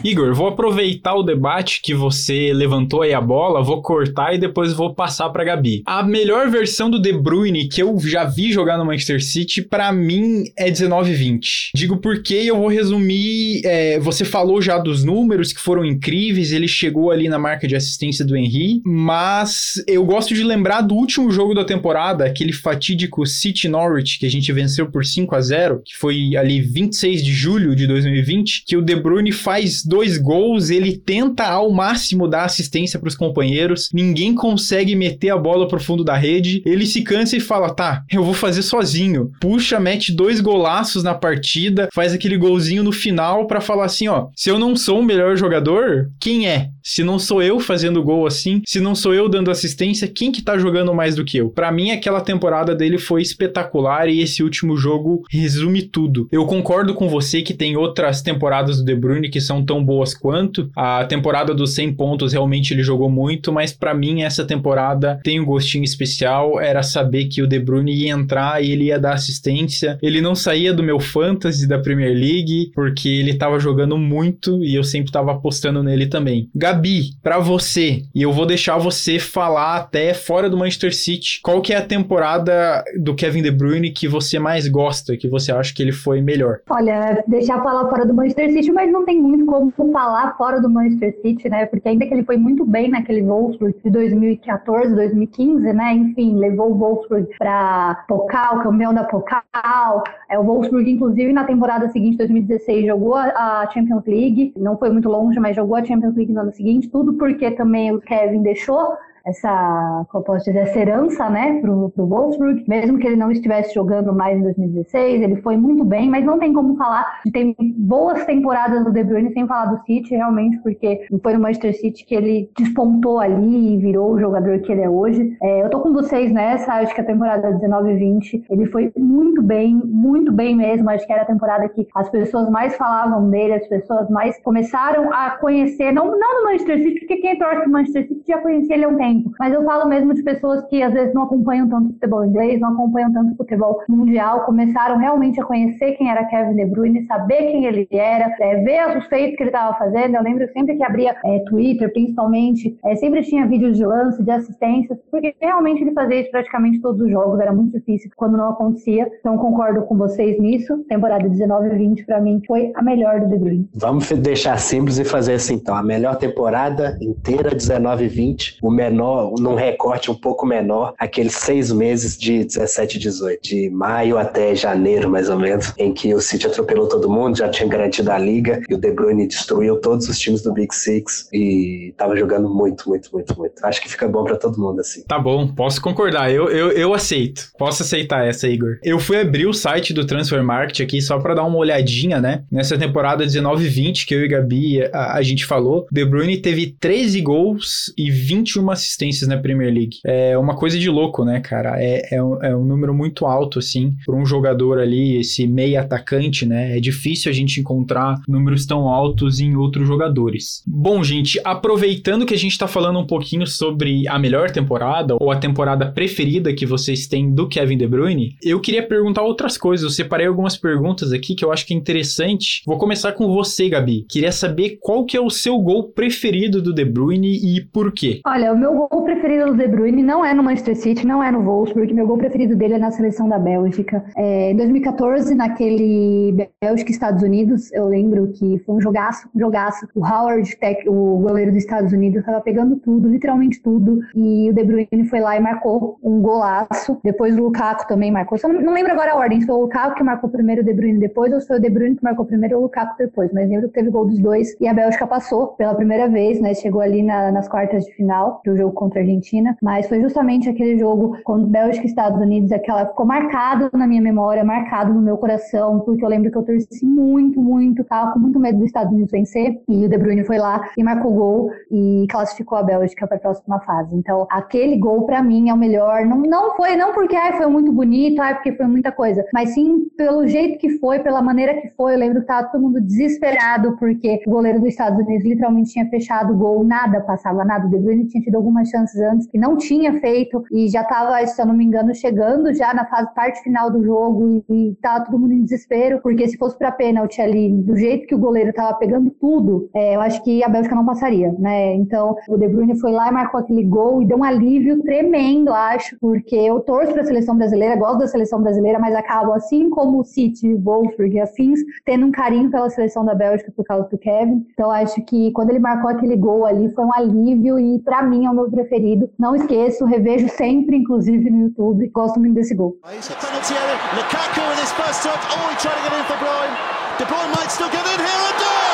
[0.06, 4.72] Igor, vou aproveitar o debate que você levantou aí a bola, vou cortar e depois
[4.72, 5.82] vou passar para Gabi.
[5.84, 9.90] A melhor versão do De Bruyne que eu já vi jogar no Manchester City, para
[9.90, 11.70] mim é 19-20.
[11.74, 13.62] Digo porque eu vou resumir.
[13.64, 17.74] É, você falou já dos números que foram incríveis, ele chegou ali na marca de
[17.74, 23.26] assistência do Henry, mas eu gosto de lembrar do último jogo da temporada, aquele fatídico
[23.26, 27.32] City Norwich que a gente venceu por 5 a 0, que foi ali 26 de
[27.32, 32.44] julho de 2020, que o De Bruyne faz dois gols, ele tenta ao máximo dar
[32.44, 37.00] assistência para os companheiros, ninguém consegue meter a bola pro fundo da rede, ele se
[37.00, 39.32] cansa e fala: tá, eu vou fazer sozinho.
[39.40, 44.26] Puxa, mete dois golaços na partida, faz aquele golzinho no final para falar assim: ó,
[44.36, 46.68] se eu não sou o melhor jogador, quem é?
[46.88, 50.40] Se não sou eu fazendo gol assim, se não sou eu dando assistência, quem que
[50.40, 51.50] tá jogando mais do que eu?
[51.50, 56.28] Para mim, aquela temporada dele foi espetacular e esse último jogo resume tudo.
[56.30, 60.14] Eu concordo com você que tem outras temporadas do De Bruyne que são tão boas
[60.14, 60.70] quanto.
[60.76, 65.40] A temporada dos 100 pontos realmente ele jogou muito, mas para mim essa temporada tem
[65.40, 66.60] um gostinho especial.
[66.60, 69.98] Era saber que o De Bruyne ia entrar e ele ia dar assistência.
[70.00, 74.76] Ele não saía do meu fantasy da Premier League porque ele tava jogando muito e
[74.76, 76.48] eu sempre tava apostando nele também.
[76.76, 81.62] Gabi, para você, e eu vou deixar você falar até fora do Manchester City, qual
[81.62, 85.74] que é a temporada do Kevin De Bruyne que você mais gosta, que você acha
[85.74, 86.58] que ele foi melhor?
[86.68, 90.68] Olha, deixar falar fora do Manchester City, mas não tem muito como falar fora do
[90.68, 91.64] Manchester City, né?
[91.64, 95.94] Porque ainda que ele foi muito bem naquele Wolfsburg de 2014, 2015, né?
[95.94, 100.04] Enfim, levou o Wolfsburg para Pokal, campeão da Pokal.
[100.28, 104.52] É, o Wolfsburg, inclusive, na temporada seguinte, 2016, jogou a Champions League.
[104.58, 106.65] Não foi muito longe, mas jogou a Champions League no ano seguinte.
[106.90, 112.06] Tudo porque também o Kevin deixou essa, como posso dizer, essa herança, né, pro, pro
[112.06, 116.24] Wolfsburg, mesmo que ele não estivesse jogando mais em 2016, ele foi muito bem, mas
[116.24, 120.14] não tem como falar de ter boas temporadas do De Bruyne sem falar do City,
[120.14, 124.72] realmente, porque foi no Manchester City que ele despontou ali e virou o jogador que
[124.72, 125.36] ele é hoje.
[125.42, 128.92] É, eu tô com vocês nessa, acho que a temporada 19 e 20, ele foi
[128.96, 133.28] muito bem, muito bem mesmo, acho que era a temporada que as pessoas mais falavam
[133.30, 137.62] dele, as pessoas mais começaram a conhecer, não, não no Manchester City, porque quem torce
[137.62, 139.30] pro Manchester City já conhecia ele há um tempo, tempo.
[139.38, 142.72] Mas eu falo mesmo de pessoas que às vezes não acompanham tanto futebol inglês, não
[142.72, 147.66] acompanham tanto futebol mundial, começaram realmente a conhecer quem era Kevin De Bruyne, saber quem
[147.66, 150.16] ele era, é, ver os feitos que ele estava fazendo.
[150.16, 154.30] Eu lembro sempre que abria é, Twitter, principalmente, é, sempre tinha vídeos de lance, de
[154.30, 158.50] assistências, porque realmente ele fazia isso praticamente todos os jogos, era muito difícil quando não
[158.50, 159.10] acontecia.
[159.20, 160.84] Então concordo com vocês nisso.
[160.88, 163.68] Temporada 19 e 20 para mim foi a melhor do De Bruyne.
[163.74, 168.70] Vamos deixar simples e fazer assim então, a melhor temporada inteira 19 e 20, o
[168.70, 173.70] menor menor, num recorte um pouco menor, aqueles seis meses de 17 e 18, de
[173.70, 177.68] maio até janeiro, mais ou menos, em que o City atropelou todo mundo, já tinha
[177.68, 181.94] garantido a liga, e o De Bruyne destruiu todos os times do Big Six e
[181.96, 183.64] tava jogando muito, muito, muito, muito.
[183.64, 185.02] Acho que fica bom para todo mundo assim.
[185.06, 186.32] Tá bom, posso concordar.
[186.32, 187.50] Eu, eu, eu aceito.
[187.58, 188.78] Posso aceitar essa, Igor.
[188.82, 192.44] Eu fui abrir o site do Transfer Market aqui só para dar uma olhadinha, né?
[192.50, 197.20] Nessa temporada 19-20 que eu e Gabi a, a gente falou, De Bruyne teve 13
[197.20, 199.98] gols e 21 assistências assistências na Premier League.
[200.04, 201.76] É uma coisa de louco, né, cara?
[201.78, 205.78] É, é, um, é um número muito alto, assim, para um jogador ali, esse meio
[205.78, 206.76] atacante, né?
[206.76, 210.62] É difícil a gente encontrar números tão altos em outros jogadores.
[210.66, 215.30] Bom, gente, aproveitando que a gente tá falando um pouquinho sobre a melhor temporada ou
[215.30, 219.84] a temporada preferida que vocês têm do Kevin De Bruyne, eu queria perguntar outras coisas.
[219.84, 222.62] Eu separei algumas perguntas aqui que eu acho que é interessante.
[222.66, 224.06] Vou começar com você, Gabi.
[224.08, 228.20] Queria saber qual que é o seu gol preferido do De Bruyne e por quê?
[228.24, 231.30] Olha, o meu gol preferido do De Bruyne não é no Manchester City, não é
[231.30, 231.92] no Wolfsburg.
[231.94, 234.04] Meu gol preferido dele é na seleção da Bélgica.
[234.16, 239.88] É, em 2014, naquele Bélgica Estados Unidos, eu lembro que foi um jogaço, um jogaço.
[239.94, 244.00] O Howard, o goleiro dos Estados Unidos, estava pegando tudo, literalmente tudo.
[244.14, 246.98] E o De Bruyne foi lá e marcou um golaço.
[247.02, 248.38] Depois o Lukaku também marcou.
[248.38, 250.64] Só não, não lembro agora a ordem, se foi o Lukaku que marcou primeiro, o
[250.64, 253.32] De Bruyne depois, ou se foi o De Bruyne que marcou primeiro o Lukaku depois.
[253.32, 254.56] Mas lembro que teve gol dos dois.
[254.60, 256.54] E a Bélgica passou pela primeira vez, né?
[256.54, 260.48] Chegou ali na, nas quartas de final do jogo contra a Argentina, mas foi justamente
[260.48, 265.00] aquele jogo contra Bélgica e Estados Unidos, aquela ficou marcado na minha memória, marcado no
[265.00, 268.66] meu coração, porque eu lembro que eu torci muito, muito, tava com muito medo dos
[268.66, 272.62] Estados Unidos vencer, e o De Bruyne foi lá e marcou gol e classificou a
[272.62, 273.96] Bélgica para a próxima fase.
[273.96, 276.04] Então, aquele gol para mim é o melhor.
[276.04, 279.50] Não, não foi não porque ai, foi muito bonito, ai, porque foi muita coisa, mas
[279.50, 281.94] sim pelo jeito que foi, pela maneira que foi.
[281.94, 285.88] Eu lembro que tava todo mundo desesperado porque o goleiro dos Estados Unidos literalmente tinha
[285.88, 287.66] fechado o gol, nada passava, nada.
[287.66, 291.24] O De Bruyne tinha tido algumas chances antes que não tinha feito e já estava,
[291.26, 295.04] se eu não me engano, chegando já na fase parte final do jogo e, estava
[295.04, 298.50] todo mundo em desespero, porque se fosse para pênalti ali, do jeito que o goleiro
[298.50, 301.74] estava pegando tudo, é, eu acho que a Bélgica não passaria, né?
[301.74, 305.52] Então o De Bruyne foi lá e marcou aquele gol e deu um alívio tremendo,
[305.52, 309.68] acho, porque eu torço para a seleção brasileira, gosto da seleção brasileira, mas acabo assim
[309.70, 313.88] como o City, Wolfsburg e afins, tendo um carinho pela seleção da Bélgica por causa
[313.88, 314.46] do Kevin.
[314.52, 318.26] Então acho que quando ele marcou aquele gol ali foi um alívio e para mim
[318.26, 319.10] é o meu preferido.
[319.18, 321.88] Não esqueço, revejo sempre, inclusive no YouTube.
[321.88, 322.76] Gosto muito desse gol.
[322.84, 325.24] Lukaku in his first touch.
[325.32, 326.76] Oh, to get in for Bruyne.
[326.98, 328.65] De Bruyne might still get in here and!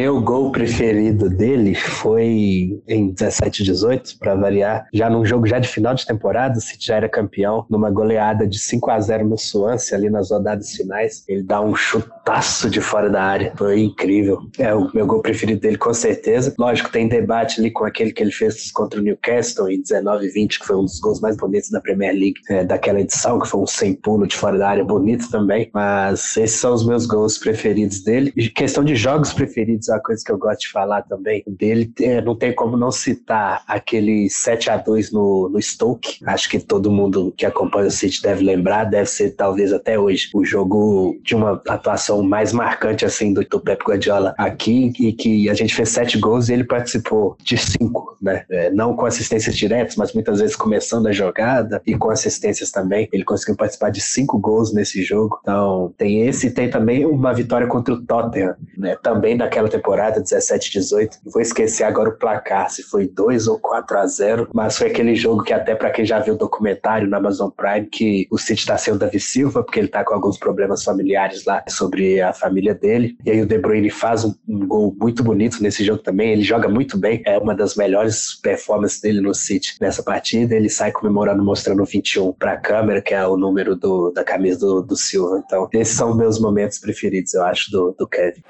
[0.00, 5.66] Meu gol preferido dele foi em 17 18, para variar, já num jogo já de
[5.66, 9.36] final de temporada, o City já era campeão, numa goleada de 5 a 0 no
[9.36, 11.24] Swansea ali nas rodadas finais.
[11.26, 13.52] Ele dá um chutaço de fora da área.
[13.56, 14.38] Foi incrível.
[14.56, 16.54] É o meu gol preferido dele, com certeza.
[16.56, 20.60] Lógico, tem debate ali com aquele que ele fez contra o Newcastle em 19 20,
[20.60, 23.60] que foi um dos gols mais bonitos da Premier League é, daquela edição, que foi
[23.60, 25.68] um sem pulo de fora da área, bonito também.
[25.74, 28.32] Mas esses são os meus gols preferidos dele.
[28.36, 31.92] E questão de jogos preferidos é uma coisa que eu gosto de falar também dele.
[32.00, 36.18] É, não tem como não citar aquele 7 a 2 no, no Stoke.
[36.26, 40.28] Acho que todo mundo que acompanha o City deve lembrar, deve ser talvez até hoje
[40.34, 45.48] o jogo de uma atuação mais marcante assim do, do Pep Guardiola aqui e que
[45.48, 48.44] a gente fez sete gols e ele participou de cinco, né?
[48.50, 53.08] É, não com assistências diretas, mas muitas vezes começando a jogada e com assistências também.
[53.12, 55.38] Ele conseguiu participar de cinco gols nesse jogo.
[55.42, 58.96] Então tem esse tem também uma vitória contra o Tottenham, né?
[59.02, 61.18] Também naquela temporada 17-18.
[61.24, 65.14] Vou esquecer agora o placar, se foi 2 ou 4 a 0, mas foi aquele
[65.14, 68.60] jogo que até para quem já viu o documentário na Amazon Prime que o City
[68.60, 72.32] está sem o Davi Silva porque ele tá com alguns problemas familiares lá sobre a
[72.32, 73.16] família dele.
[73.24, 76.32] E aí o De Bruyne faz um, um gol muito bonito nesse jogo também.
[76.32, 80.54] Ele joga muito bem, é uma das melhores performances dele no City nessa partida.
[80.54, 84.24] Ele sai comemorando, mostrando o 21 para a câmera, que é o número do, da
[84.24, 85.42] camisa do, do Silva.
[85.44, 88.42] Então, esses são meus momentos preferidos, eu acho, do, do Kevin.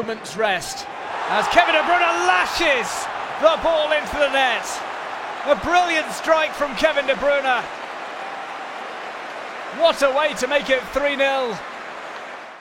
[0.00, 0.86] Moment's rest
[1.28, 2.88] as Kevin De Bruyne lashes
[3.42, 4.64] the ball into the net.
[5.44, 7.62] A brilliant strike from Kevin De Bruyne.
[9.78, 11.58] What a way to make it 3 0.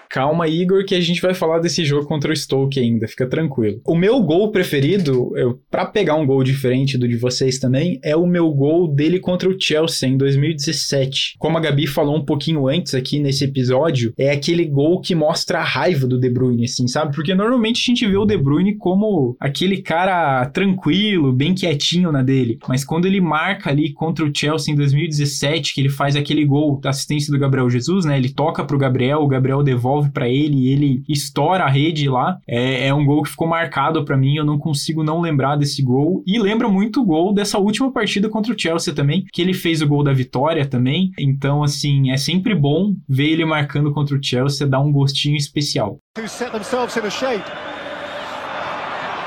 [0.10, 3.80] Calma, Igor, que a gente vai falar desse jogo contra o Stoke ainda, fica tranquilo.
[3.86, 5.32] O meu gol preferido,
[5.69, 9.48] para pegar um gol diferente do de vocês também, é o meu gol dele contra
[9.48, 11.36] o Chelsea em 2017.
[11.38, 15.60] Como a Gabi falou um pouquinho antes aqui nesse episódio, é aquele gol que mostra
[15.60, 17.13] a raiva do De Bruyne, assim, sabe?
[17.13, 22.24] Porque normalmente a gente vê o De Bruyne como aquele cara tranquilo, bem quietinho na
[22.24, 22.58] dele.
[22.67, 26.80] Mas quando ele marca ali contra o Chelsea em 2017, que ele faz aquele gol
[26.80, 28.17] da assistência do Gabriel Jesus, né?
[28.17, 32.09] Ele toca pro Gabriel, o Gabriel devolve devolve para ele e ele estoura a rede
[32.09, 32.38] lá.
[32.47, 35.81] É, é um gol que ficou marcado para mim, eu não consigo não lembrar desse
[35.81, 36.23] gol.
[36.25, 39.81] E lembra muito o gol dessa última partida contra o Chelsea também, que ele fez
[39.81, 41.12] o gol da vitória também.
[41.19, 45.97] Então, assim, é sempre bom ver ele marcando contra o Chelsea, dá um gostinho especial.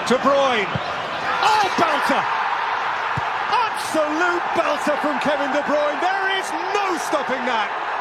[0.07, 0.67] De Bruyne.
[1.45, 2.25] Oh, belter!
[3.53, 6.01] Absolute belter from Kevin De Bruyne.
[6.01, 7.92] There is no stopping that.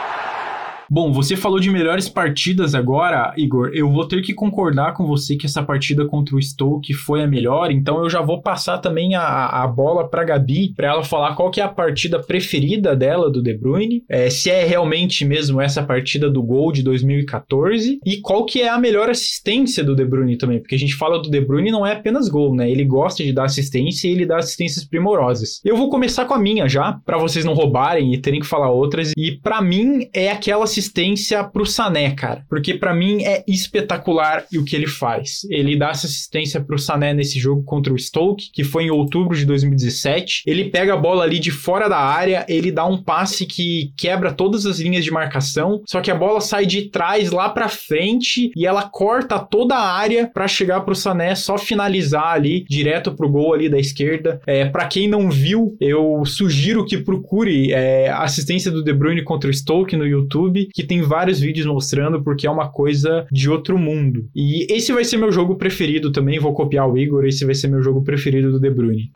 [0.93, 3.71] Bom, você falou de melhores partidas agora, Igor.
[3.73, 7.27] Eu vou ter que concordar com você que essa partida contra o Stoke foi a
[7.27, 11.33] melhor, então eu já vou passar também a, a bola para Gabi, para ela falar
[11.33, 15.61] qual que é a partida preferida dela do De Bruyne, é, se é realmente mesmo
[15.61, 20.03] essa partida do gol de 2014 e qual que é a melhor assistência do De
[20.03, 22.69] Bruyne também, porque a gente fala do De Bruyne não é apenas gol, né?
[22.69, 25.61] Ele gosta de dar assistência e ele dá assistências primorosas.
[25.63, 28.69] Eu vou começar com a minha já, para vocês não roubarem e terem que falar
[28.69, 32.43] outras, e para mim é aquela assistência assistência pro Sané, cara.
[32.49, 35.45] Porque para mim é espetacular o que ele faz.
[35.49, 39.37] Ele dá essa assistência pro Sané nesse jogo contra o Stoke, que foi em outubro
[39.37, 40.43] de 2017.
[40.47, 44.33] Ele pega a bola ali de fora da área, ele dá um passe que quebra
[44.33, 48.51] todas as linhas de marcação, só que a bola sai de trás lá para frente
[48.55, 53.29] e ela corta toda a área para chegar pro Sané só finalizar ali direto pro
[53.29, 54.41] gol ali da esquerda.
[54.47, 59.49] É, para quem não viu, eu sugiro que procure é, assistência do De Bruyne contra
[59.49, 63.77] o Stoke no YouTube, que tem vários vídeos mostrando porque é uma coisa de outro
[63.77, 64.27] mundo.
[64.35, 67.67] E esse vai ser meu jogo preferido também, vou copiar o Igor, esse vai ser
[67.67, 69.11] meu jogo preferido do De Bruyne.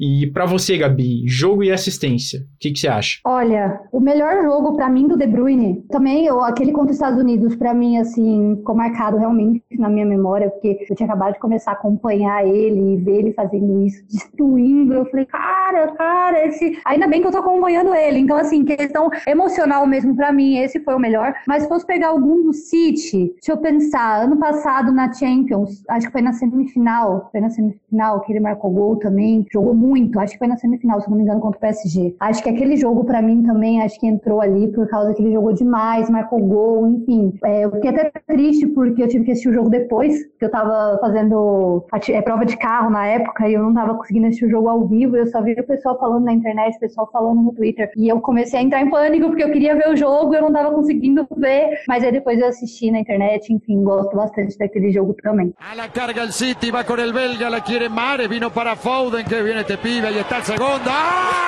[0.00, 3.18] E para você, Gabi, jogo e assistência, o que, que, você acha?
[3.22, 7.20] Olha, o melhor jogo para mim do De Bruyne, também eu, aquele contra os Estados
[7.20, 11.38] Unidos, para mim, assim, ficou marcado realmente na minha memória, porque eu tinha acabado de
[11.38, 14.94] começar a acompanhar ele e ver ele fazendo isso, destruindo.
[14.94, 16.78] Eu falei, cara, cara, esse.
[16.86, 18.20] Ainda bem que eu tô acompanhando ele.
[18.20, 21.34] Então, assim, questão emocional mesmo para mim, esse foi o melhor.
[21.46, 26.06] Mas se fosse pegar algum do City, deixa eu pensar, ano passado na Champions, acho
[26.06, 30.18] que foi na semifinal, foi na semifinal que ele marcou gol também, jogou muito muito,
[30.18, 32.16] acho que foi na semifinal, se não me engano, contra o PSG.
[32.20, 35.32] Acho que aquele jogo, para mim, também, acho que entrou ali por causa que ele
[35.32, 37.32] jogou demais, marcou gol, enfim.
[37.44, 40.50] É, eu fiquei até triste porque eu tive que assistir o jogo depois, porque eu
[40.50, 44.50] tava fazendo é, prova de carro na época e eu não tava conseguindo assistir o
[44.50, 47.52] jogo ao vivo, eu só vi o pessoal falando na internet, o pessoal falando no
[47.52, 47.90] Twitter.
[47.96, 50.52] E eu comecei a entrar em pânico porque eu queria ver o jogo eu não
[50.52, 55.14] tava conseguindo ver, mas aí depois eu assisti na internet, enfim, gosto bastante daquele jogo
[55.22, 55.52] também.
[55.58, 59.24] A la carga el City, va con el belga, la quiere Mare, vino para Foden,
[59.24, 60.90] que viene este pibe, ahí está el segundo.
[60.90, 61.40] ¡Ah!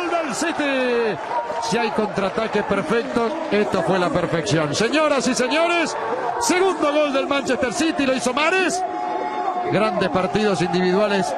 [0.00, 1.18] ¡Gol del City!
[1.62, 4.74] Si hay contraataque perfecto, esto fue la perfección.
[4.74, 5.96] Señoras y señores,
[6.40, 8.84] segundo gol del Manchester City, lo hizo Mares.
[9.72, 11.34] Grandes partidos individuales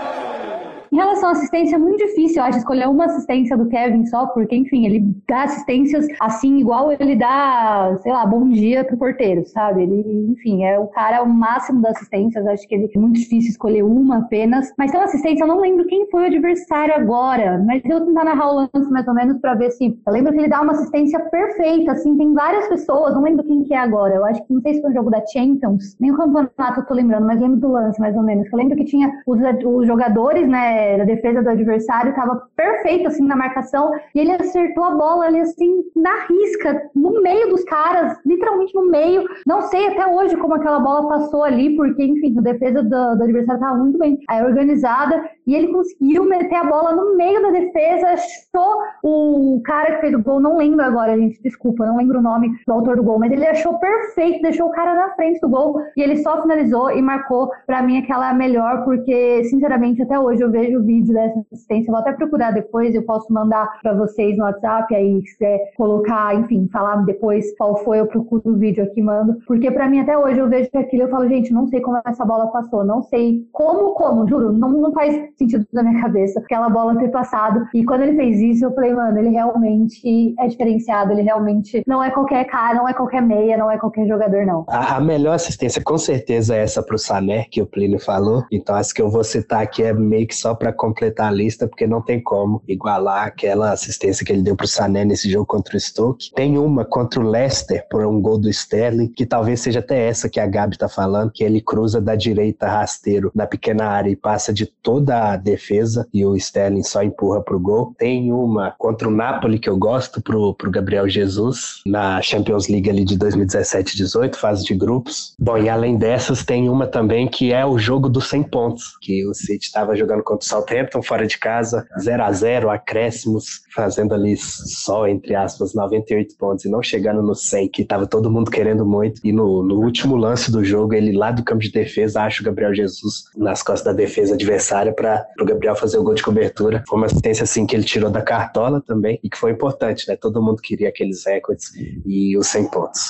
[0.93, 4.27] Em relação à assistência, é muito difícil, eu acho, escolher uma assistência do Kevin só,
[4.29, 9.45] porque, enfim, ele dá assistências assim, igual ele dá, sei lá, bom dia pro porteiro,
[9.45, 9.83] sabe?
[9.83, 13.51] Ele, enfim, é o cara o máximo das assistências, acho que ele é muito difícil
[13.51, 14.73] escolher uma apenas.
[14.79, 18.07] Mas tem uma assistência, eu não lembro quem foi o adversário agora, mas eu vou
[18.07, 19.99] tentar narrar o lance mais ou menos pra ver se.
[20.07, 23.65] Eu lembro que ele dá uma assistência perfeita, assim, tem várias pessoas, não lembro quem
[23.65, 24.15] que é agora.
[24.15, 26.87] Eu acho que não sei se foi um jogo da Champions, nem o campeonato eu
[26.87, 28.51] tô lembrando, mas lembro do lance mais ou menos.
[28.51, 30.78] Eu lembro que tinha os, os jogadores, né?
[30.99, 35.41] Da defesa do adversário estava perfeito assim na marcação e ele acertou a bola ali
[35.41, 39.25] assim na risca, no meio dos caras, literalmente no meio.
[39.47, 43.23] Não sei até hoje como aquela bola passou ali, porque enfim, a defesa do, do
[43.23, 47.51] adversário estava muito bem é, organizada e ele conseguiu meter a bola no meio da
[47.51, 52.19] defesa, achou o cara que fez o gol, não lembro agora, gente, desculpa, não lembro
[52.19, 55.41] o nome do autor do gol, mas ele achou perfeito, deixou o cara na frente
[55.41, 60.19] do gol e ele só finalizou e marcou para mim aquela melhor, porque sinceramente até
[60.19, 63.95] hoje eu vejo o vídeo dessa assistência, vou até procurar depois, eu posso mandar para
[63.95, 68.57] vocês no WhatsApp, aí se quiser colocar, enfim, falar depois qual foi, eu procuro o
[68.57, 71.67] vídeo aqui, mando, porque para mim até hoje eu vejo aquilo eu falo, gente, não
[71.67, 75.83] sei como essa bola passou, não sei como, como, juro, não, não faz sentido na
[75.83, 77.67] minha cabeça aquela bola ter passado.
[77.75, 82.03] E quando ele fez isso, eu falei, mano, ele realmente é diferenciado, ele realmente não
[82.03, 84.65] é qualquer cara, não é qualquer meia, não é qualquer jogador, não.
[84.69, 88.45] A, a melhor assistência, com certeza, é essa pro Sané, que o Plínio falou.
[88.51, 91.67] Então, as que eu vou citar aqui é meio que só para completar a lista,
[91.67, 95.77] porque não tem como igualar aquela assistência que ele deu pro Sané nesse jogo contra
[95.77, 96.33] o Stoke.
[96.35, 100.29] Tem uma contra o Leicester, por um gol do Sterling, que talvez seja até essa
[100.29, 104.17] que a Gabi tá falando, que ele cruza da direita rasteiro na pequena área e
[104.17, 107.95] passa de toda a defesa e o Sterling só empurra pro gol.
[107.99, 112.89] Tem uma contra o Napoli que eu gosto pro, pro Gabriel Jesus na Champions League
[112.89, 115.35] ali de 2017-18, fase de grupos.
[115.39, 119.27] Bom, e além dessas tem uma também que é o jogo dos 100 pontos, que
[119.27, 124.15] o City estava jogando contra o Southampton fora de casa, 0 a 0 acréscimos, fazendo
[124.15, 128.51] ali só, entre aspas, 98 pontos e não chegando no 100, que tava todo mundo
[128.51, 129.21] querendo muito.
[129.25, 132.45] E no, no último lance do jogo, ele lá do campo de defesa acha o
[132.45, 136.83] Gabriel Jesus nas costas da defesa adversária para o Gabriel fazer o gol de cobertura.
[136.89, 140.17] Foi uma assistência assim que ele tirou da cartola também e que foi importante, né?
[140.17, 141.71] Todo mundo queria aqueles recordes
[142.07, 143.01] e os 100 pontos.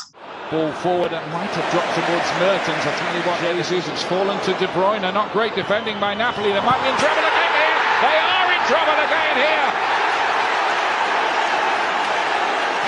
[0.51, 2.81] Ball forward, it might have dropped towards Mertens.
[2.81, 3.37] I tell you what,
[3.69, 5.05] Jesus, it's fallen to De Bruyne.
[5.13, 6.57] Not great defending by Napoli.
[6.57, 7.77] They might be in trouble again here.
[8.01, 9.69] They are in trouble again here.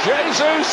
[0.08, 0.68] Jesus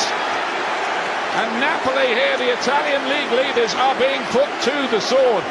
[1.44, 5.44] and Napoli here, the Italian league leaders, are being put to the sword.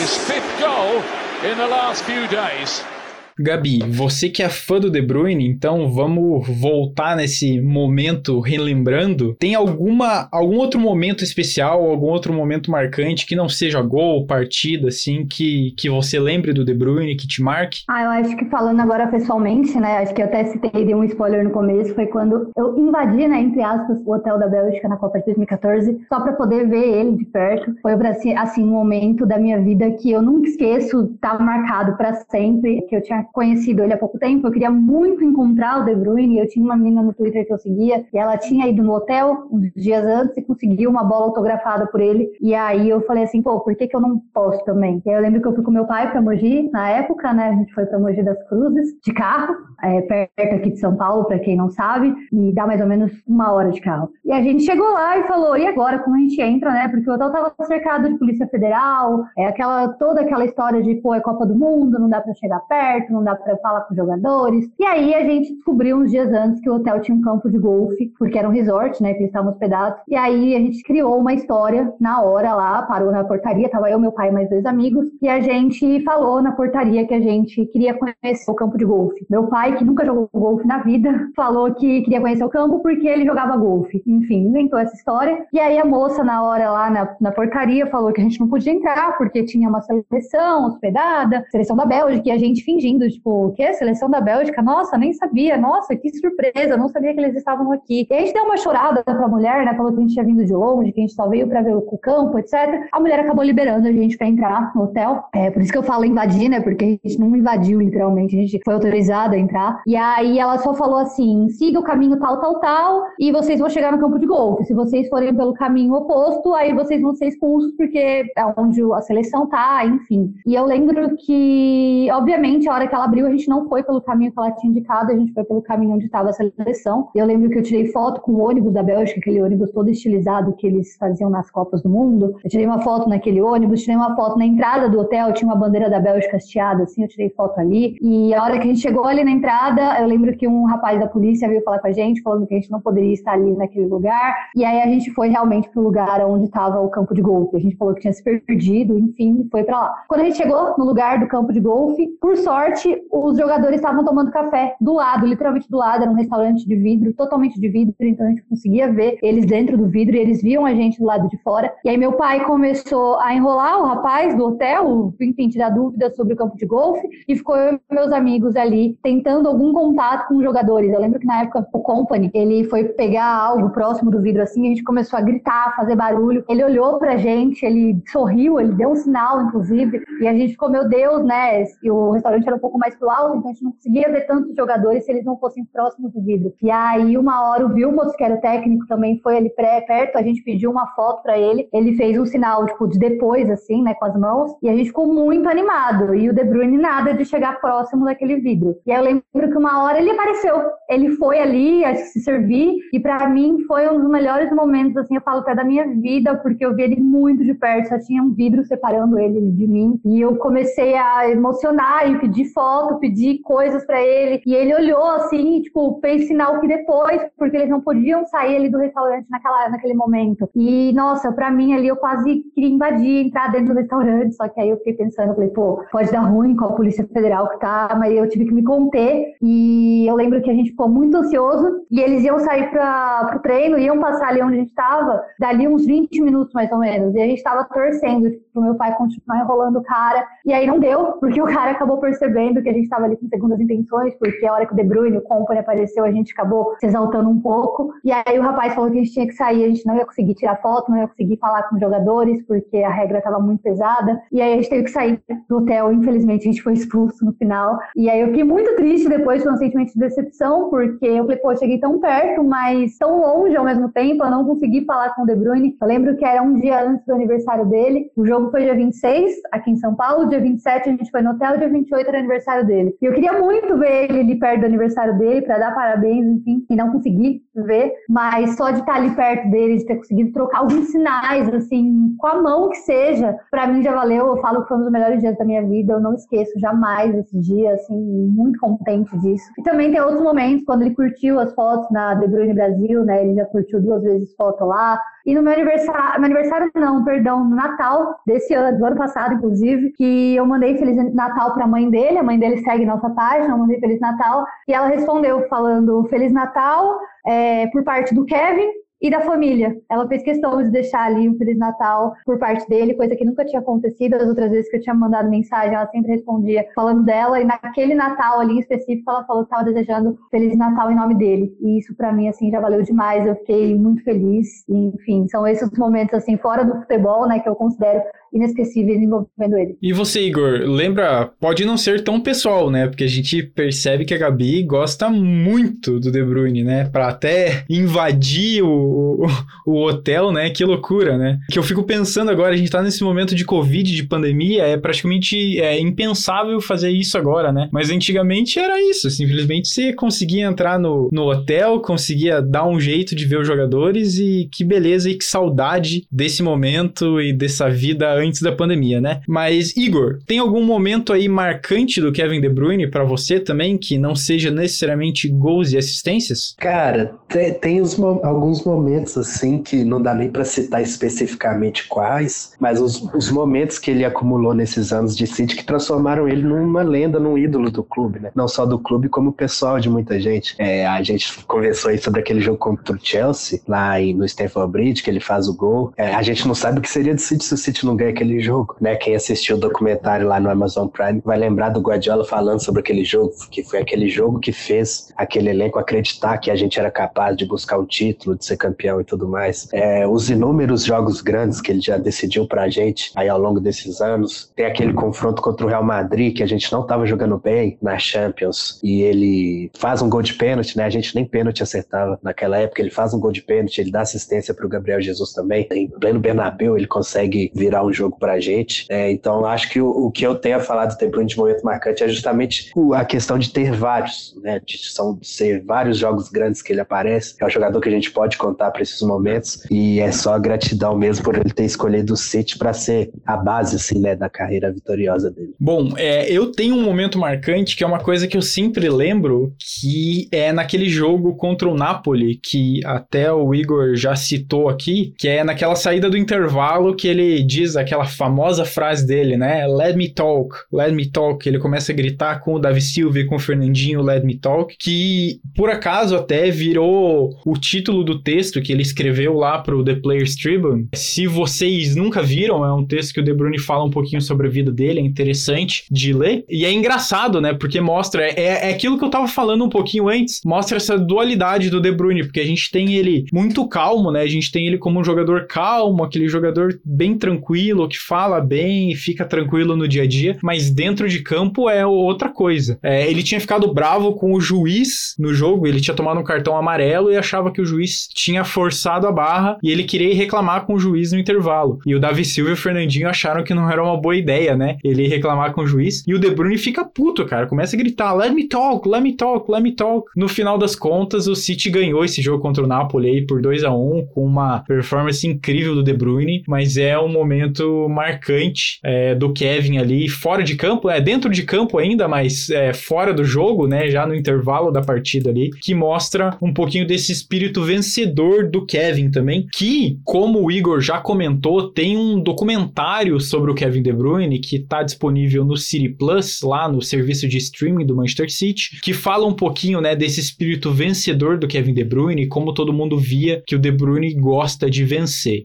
[0.00, 1.04] His fifth goal
[1.44, 2.93] in the last few days.
[3.38, 9.34] Gabi, você que é fã do De Bruyne, então vamos voltar nesse momento relembrando.
[9.34, 14.88] Tem alguma algum outro momento especial, algum outro momento marcante que não seja gol, partida,
[14.88, 17.82] assim, que, que você lembre do De Bruyne, que te marque?
[17.88, 21.02] Ah, eu acho que falando agora pessoalmente, né, acho que eu até citei de um
[21.04, 24.96] spoiler no começo, foi quando eu invadi, né, entre aspas, o hotel da Bélgica na
[24.96, 27.74] Copa de 2014, só para poder ver ele de perto.
[27.82, 32.14] Foi assim, assim um momento da minha vida que eu nunca esqueço, tá marcado para
[32.30, 35.94] sempre, que eu tinha conhecido ele há pouco tempo, eu queria muito encontrar o De
[35.94, 38.92] Bruyne, eu tinha uma menina no Twitter que eu seguia, e ela tinha ido no
[38.92, 43.24] hotel uns dias antes e conseguiu uma bola autografada por ele, e aí eu falei
[43.24, 45.02] assim, pô, por que que eu não posso também?
[45.04, 47.48] E aí eu lembro que eu fui com meu pai pra Mogi, na época, né,
[47.48, 51.24] a gente foi pra Mogi das Cruzes, de carro, é, perto aqui de São Paulo,
[51.24, 54.10] pra quem não sabe, e dá mais ou menos uma hora de carro.
[54.24, 57.08] E a gente chegou lá e falou, e agora, como a gente entra, né, porque
[57.08, 61.20] o hotel tava cercado de Polícia Federal, é aquela, toda aquela história de, pô, é
[61.20, 64.68] Copa do Mundo, não dá pra chegar perto, não dá para falar com jogadores.
[64.78, 67.58] E aí a gente descobriu uns dias antes que o hotel tinha um campo de
[67.58, 70.00] golfe, porque era um resort, né, que eles estavam hospedados.
[70.08, 73.98] E aí a gente criou uma história na hora lá, parou na portaria, tava eu,
[73.98, 77.64] meu pai e mais dois amigos, e a gente falou na portaria que a gente
[77.66, 79.26] queria conhecer o campo de golfe.
[79.30, 82.80] Meu pai pai, que nunca jogou golfe na vida, falou que queria conhecer o campo
[82.80, 84.02] porque ele jogava golfe.
[84.06, 85.46] Enfim, inventou essa história.
[85.52, 88.48] E aí a moça, na hora lá na, na portaria, falou que a gente não
[88.48, 93.46] podia entrar porque tinha uma seleção hospedada, seleção da Bélgica, e a gente fingindo, tipo,
[93.46, 93.72] o quê?
[93.74, 94.62] Seleção da Bélgica?
[94.62, 95.56] Nossa, nem sabia.
[95.56, 98.06] Nossa, que surpresa, não sabia que eles estavam aqui.
[98.10, 99.74] E a gente deu uma chorada pra mulher, né?
[99.74, 101.74] Falou que a gente tinha vindo de longe, que a gente só veio pra ver
[101.74, 102.88] o campo, etc.
[102.92, 105.24] A mulher acabou liberando a gente pra entrar no hotel.
[105.34, 106.60] É por isso que eu falo invadir, né?
[106.60, 108.36] Porque a gente não invadiu, literalmente.
[108.36, 109.82] A gente foi autorizada a entrar.
[109.86, 113.68] E aí ela só falou assim: siga o caminho tal, tal, tal, e vocês vão
[113.68, 114.64] chegar no campo de golfe.
[114.64, 117.98] Se vocês forem pelo caminho oposto, aí vocês vão ser expulsos, porque
[118.36, 120.34] é onde a seleção tá, enfim.
[120.46, 124.00] E eu lembro que, obviamente, a hora que ela abriu, a gente não foi pelo
[124.00, 127.08] caminho que ela tinha indicado, a gente foi pelo caminho onde estava a seleção.
[127.14, 130.52] Eu lembro que eu tirei foto com o ônibus da Bélgica, aquele ônibus todo estilizado
[130.54, 132.36] que eles faziam nas Copas do Mundo.
[132.42, 135.56] Eu tirei uma foto naquele ônibus, tirei uma foto na entrada do hotel, tinha uma
[135.56, 137.96] bandeira da Bélgica hasteada, assim, eu tirei foto ali.
[138.00, 140.98] E a hora que a gente chegou ali na entrada, eu lembro que um rapaz
[141.00, 143.52] da polícia veio falar com a gente, falando que a gente não poderia estar ali
[143.56, 144.34] naquele lugar.
[144.54, 147.56] E aí a gente foi realmente pro lugar onde estava o campo de golfe.
[147.56, 150.04] A gente falou que tinha se perdido, enfim, foi para lá.
[150.08, 154.04] Quando a gente chegou no lugar do campo de golfe, por sorte, os jogadores estavam
[154.04, 157.94] tomando café do lado, literalmente do lado, era um restaurante de vidro, totalmente de vidro,
[158.00, 161.06] então a gente conseguia ver eles dentro do vidro e eles viam a gente do
[161.06, 161.72] lado de fora.
[161.84, 166.34] E aí meu pai começou a enrolar o rapaz do hotel, enfim, tirar dúvidas sobre
[166.34, 170.36] o campo de golfe, e ficou eu e meus amigos ali tentando algum contato com
[170.36, 170.92] os jogadores.
[170.92, 174.66] Eu lembro que na época o Company, ele foi pegar algo próximo do vidro assim,
[174.66, 176.44] a gente começou a gritar, fazer barulho.
[176.48, 180.70] Ele olhou pra gente, ele sorriu, ele deu um sinal, inclusive, e a gente ficou,
[180.70, 181.64] meu Deus, né?
[181.82, 184.26] E o restaurante era um pouco mais pro alto, então a gente não conseguia ver
[184.26, 186.52] tantos jogadores se eles não fossem próximos do vidro.
[186.62, 190.22] E aí, uma hora, o Vilmos, que era o técnico, também foi ali perto, a
[190.22, 193.94] gente pediu uma foto para ele, ele fez um sinal, tipo, de depois, assim, né,
[193.94, 196.14] com as mãos, e a gente ficou muito animado.
[196.14, 198.76] E o De Bruyne nada de chegar próximo daquele vidro.
[198.86, 200.54] E aí eu lembro que uma hora ele apareceu,
[200.88, 205.16] ele foi ali a se servir, e para mim foi um dos melhores momentos, assim,
[205.16, 208.22] eu falo até da minha vida, porque eu vi ele muito de perto, só tinha
[208.22, 213.40] um vidro separando ele de mim, e eu comecei a emocionar e pedir foto, pedir
[213.40, 217.80] coisas para ele, e ele olhou assim, tipo, fez sinal que depois, porque eles não
[217.80, 220.48] podiam sair ali do restaurante naquela, naquele momento.
[220.54, 224.60] E, nossa, para mim ali eu quase queria invadir, entrar dentro do restaurante, só que
[224.60, 227.94] aí eu fiquei pensando, falei, pô, pode dar ruim com a Polícia Federal que tá,
[227.98, 231.84] mas eu tive que me conter, e eu lembro que a gente ficou muito ansioso,
[231.90, 235.66] e eles iam sair para pro treino, iam passar ali onde a gente tava, dali
[235.66, 239.40] uns 20 minutos mais ou menos, e a gente tava torcendo pro meu pai continuar
[239.40, 242.88] enrolando o cara, e aí não deu, porque o cara acabou percebendo que a gente
[242.88, 246.04] tava ali com segundas intenções, porque a hora que o De Bruyne, o Company apareceu,
[246.04, 249.12] a gente acabou se exaltando um pouco, e aí o rapaz falou que a gente
[249.12, 251.76] tinha que sair, a gente não ia conseguir tirar foto, não ia conseguir falar com
[251.76, 255.20] os jogadores, porque a regra tava muito pesada, e aí a gente teve que sair
[255.48, 259.08] do hotel, infelizmente a gente foi expulso no final, e aí eu fiquei muito triste
[259.08, 263.20] depois, com um sentimento de decepção, porque eu falei, pô, cheguei tão perto, mas tão
[263.20, 266.24] longe ao mesmo tempo, eu não consegui falar com o De Bruyne, eu lembro que
[266.24, 269.94] era um dia antes do aniversário dele, o jogo foi dia 26, aqui em São
[269.94, 272.33] Paulo, dia 27 a gente foi no hotel, dia 28 era aniversário
[272.64, 272.96] dele.
[273.00, 276.64] E eu queria muito ver ele ali perto do aniversário dele, para dar parabéns, enfim,
[276.68, 280.58] e não consegui ver, mas só de estar ali perto dele, de ter conseguido trocar
[280.58, 284.26] alguns sinais, assim, com a mão que seja, para mim já valeu.
[284.26, 287.14] Eu falo que foi um dos melhores dias da minha vida, eu não esqueço jamais
[287.14, 289.44] esse dia, assim, muito contente disso.
[289.58, 293.24] E também tem outros momentos, quando ele curtiu as fotos na De Bruyne Brasil, né,
[293.24, 297.44] ele já curtiu duas vezes foto lá, e no meu aniversário, meu aniversário não, perdão,
[297.44, 301.68] no Natal desse ano, do ano passado, inclusive, que eu mandei Feliz Natal para a
[301.68, 305.48] mãe dele, a mãe dele segue nossa página, eu mandei Feliz Natal, e ela respondeu
[305.48, 308.68] falando Feliz Natal é, por parte do Kevin,
[309.00, 309.76] e da família.
[309.90, 313.44] Ela fez questão de deixar ali um Feliz Natal por parte dele, coisa que nunca
[313.44, 314.14] tinha acontecido.
[314.14, 317.40] As outras vezes que eu tinha mandado mensagem, ela sempre respondia falando dela.
[317.40, 321.14] E naquele Natal ali em específico, ela falou que estava desejando Feliz Natal em nome
[321.16, 321.56] dele.
[321.60, 323.26] E isso para mim, assim, já valeu demais.
[323.26, 324.66] Eu fiquei muito feliz.
[324.68, 328.02] E, enfim, são esses momentos, assim, fora do futebol, né, que eu considero
[328.34, 329.76] inesquecíveis envolvendo ele.
[329.80, 332.88] E você, Igor, lembra, pode não ser tão pessoal, né?
[332.88, 336.86] Porque a gente percebe que a Gabi gosta muito do De Bruyne, né?
[336.86, 339.26] Pra até invadir o,
[339.64, 340.50] o, hotel, né?
[340.50, 341.38] Que loucura, né?
[341.50, 344.76] Que eu fico pensando agora, a gente tá nesse momento de Covid, de pandemia, é
[344.76, 347.68] praticamente é, impensável fazer isso agora, né?
[347.72, 353.14] Mas antigamente era isso, simplesmente você conseguia entrar no, no hotel, conseguia dar um jeito
[353.14, 358.23] de ver os jogadores e que beleza e que saudade desse momento e dessa vida
[358.24, 359.20] antes da pandemia, né?
[359.26, 363.98] Mas, Igor, tem algum momento aí marcante do Kevin De Bruyne para você também, que
[363.98, 366.54] não seja necessariamente gols e assistências?
[366.58, 372.52] Cara, tem, tem os, alguns momentos assim que não dá nem para citar especificamente quais,
[372.58, 376.82] mas os, os momentos que ele acumulou nesses anos de City que transformaram ele numa
[376.82, 378.30] lenda, num ídolo do clube, né?
[378.34, 380.54] Não só do clube, como pessoal de muita gente.
[380.58, 385.02] É, a gente conversou aí sobre aquele jogo contra o Chelsea, lá no Stamford Bridge,
[385.02, 385.92] que ele faz o gol.
[385.96, 388.12] É, a gente não sabe o que seria do City se o City não ganha
[388.14, 388.96] aquele jogo, né?
[388.96, 393.04] Quem assistiu o documentário lá no Amazon Prime vai lembrar do Guardiola falando sobre aquele
[393.04, 397.36] jogo, que foi aquele jogo que fez aquele elenco acreditar que a gente era capaz
[397.36, 399.68] de buscar um título, de ser campeão e tudo mais.
[399.72, 404.00] É, os inúmeros jogos grandes que ele já decidiu pra gente aí ao longo desses
[404.00, 404.50] anos.
[404.54, 407.98] Tem aquele confronto contra o Real Madrid que a gente não estava jogando bem na
[407.98, 410.84] Champions e ele faz um gol de pênalti, né?
[410.84, 412.80] A gente nem pênalti acertava naquela época.
[412.80, 415.66] Ele faz um gol de pênalti, ele dá assistência para o Gabriel Jesus também.
[415.72, 418.86] Em pleno Bernabéu ele consegue virar um jogo para a gente.
[418.88, 421.62] É, então acho que o, o, que eu tenho a falar do Tempo de momento
[421.62, 424.60] marcante é justamente a questão de ter vários, né?
[424.64, 427.34] De, são ser vários jogos grandes que ele aparece.
[427.40, 430.96] É um jogador que a gente pode contar para esses momentos e é só gratidão
[430.96, 434.72] mesmo por ele ter escolhido o City para ser a base assim, né, da carreira
[434.72, 435.54] vitoriosa dele.
[435.58, 439.52] Bom, é, eu tenho um momento marcante que é uma coisa que eu sempre lembro,
[439.58, 445.28] que é naquele jogo contra o Napoli, que até o Igor já citou aqui, que
[445.28, 449.66] é naquela saída do intervalo que ele diz aquela famosa frase dele, né?
[449.66, 451.48] Let me talk, let me talk.
[451.48, 454.76] Ele começa a gritar com o Davi Silva e com o Fernandinho, let me talk,
[454.78, 459.96] que por acaso até virou o título do texto que ele escreveu lá pro The
[459.96, 460.88] Players Tribune.
[460.94, 464.46] Se vocês nunca viram, é um texto que o De Bruyne fala um pouquinho sobre
[464.46, 466.44] a vida dele, é interessante de ler.
[466.48, 467.54] E é engraçado, né?
[467.54, 471.70] Porque mostra, é, é aquilo que eu tava falando um pouquinho antes, mostra essa dualidade
[471.70, 474.22] do De Bruyne, porque a gente tem ele muito calmo, né?
[474.22, 478.94] A gente tem ele como um jogador calmo, aquele jogador bem tranquilo, que fala bem,
[478.94, 482.78] fica tranquilo no dia a dia, mas dentro de campo é outra coisa.
[482.82, 486.56] É, ele tinha ficado bravo com o juiz no jogo, ele tinha tomado um cartão
[486.56, 490.74] amarelo e achava que o juiz tinha forçado a barra e ele queria reclamar com
[490.74, 491.78] o juiz no intervalo.
[491.86, 494.76] E o Davi Silva e o Fernandinho acharam que não era uma boa ideia, né?
[494.82, 496.02] Ele reclamar com o juiz.
[496.06, 497.46] E o De Bruyne fica puto, cara.
[497.46, 500.10] Começa a gritar: Let me talk, let me talk, let me talk.
[500.16, 503.64] No final das contas, o City ganhou esse jogo contra o Napoli aí por 2
[503.64, 506.42] a 1 com uma performance incrível do De Bruyne.
[506.46, 511.42] Mas é um momento marcante é, do Kevin ali, fora de campo, é dentro de
[511.42, 513.90] campo ainda, mas é, fora do jogo, né?
[513.90, 519.10] Já no intervalo da partida ali, que mostra um pouquinho desse espírito vencedor do Kevin
[519.10, 519.46] também.
[519.52, 524.56] Que, como o Igor já comentou, tem um documentário sobre o Kevin De Bruyne que
[524.56, 529.26] está disponível no City Plus, lá no serviço de streaming do Manchester City, que fala
[529.26, 533.56] um pouquinho, né, desse espírito vencedor do Kevin De Bruyne, como todo mundo via que
[533.56, 535.44] o De Bruyne gosta de vencer.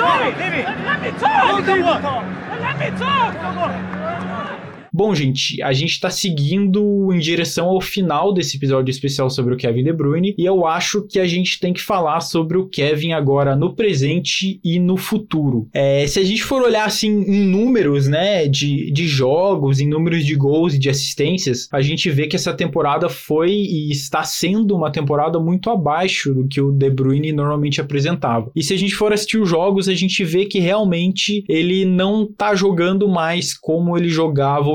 [0.00, 1.66] Let me talk!
[1.66, 2.26] Let me talk!
[2.48, 3.99] Let me talk!
[5.00, 9.56] Bom, gente, a gente está seguindo em direção ao final desse episódio especial sobre o
[9.56, 13.12] Kevin De Bruyne e eu acho que a gente tem que falar sobre o Kevin
[13.12, 15.66] agora no presente e no futuro.
[15.72, 20.22] É, se a gente for olhar assim em números, né, de, de jogos, em números
[20.22, 24.76] de gols e de assistências, a gente vê que essa temporada foi e está sendo
[24.76, 28.50] uma temporada muito abaixo do que o De Bruyne normalmente apresentava.
[28.54, 32.24] E se a gente for assistir os jogos, a gente vê que realmente ele não
[32.24, 34.68] está jogando mais como ele jogava.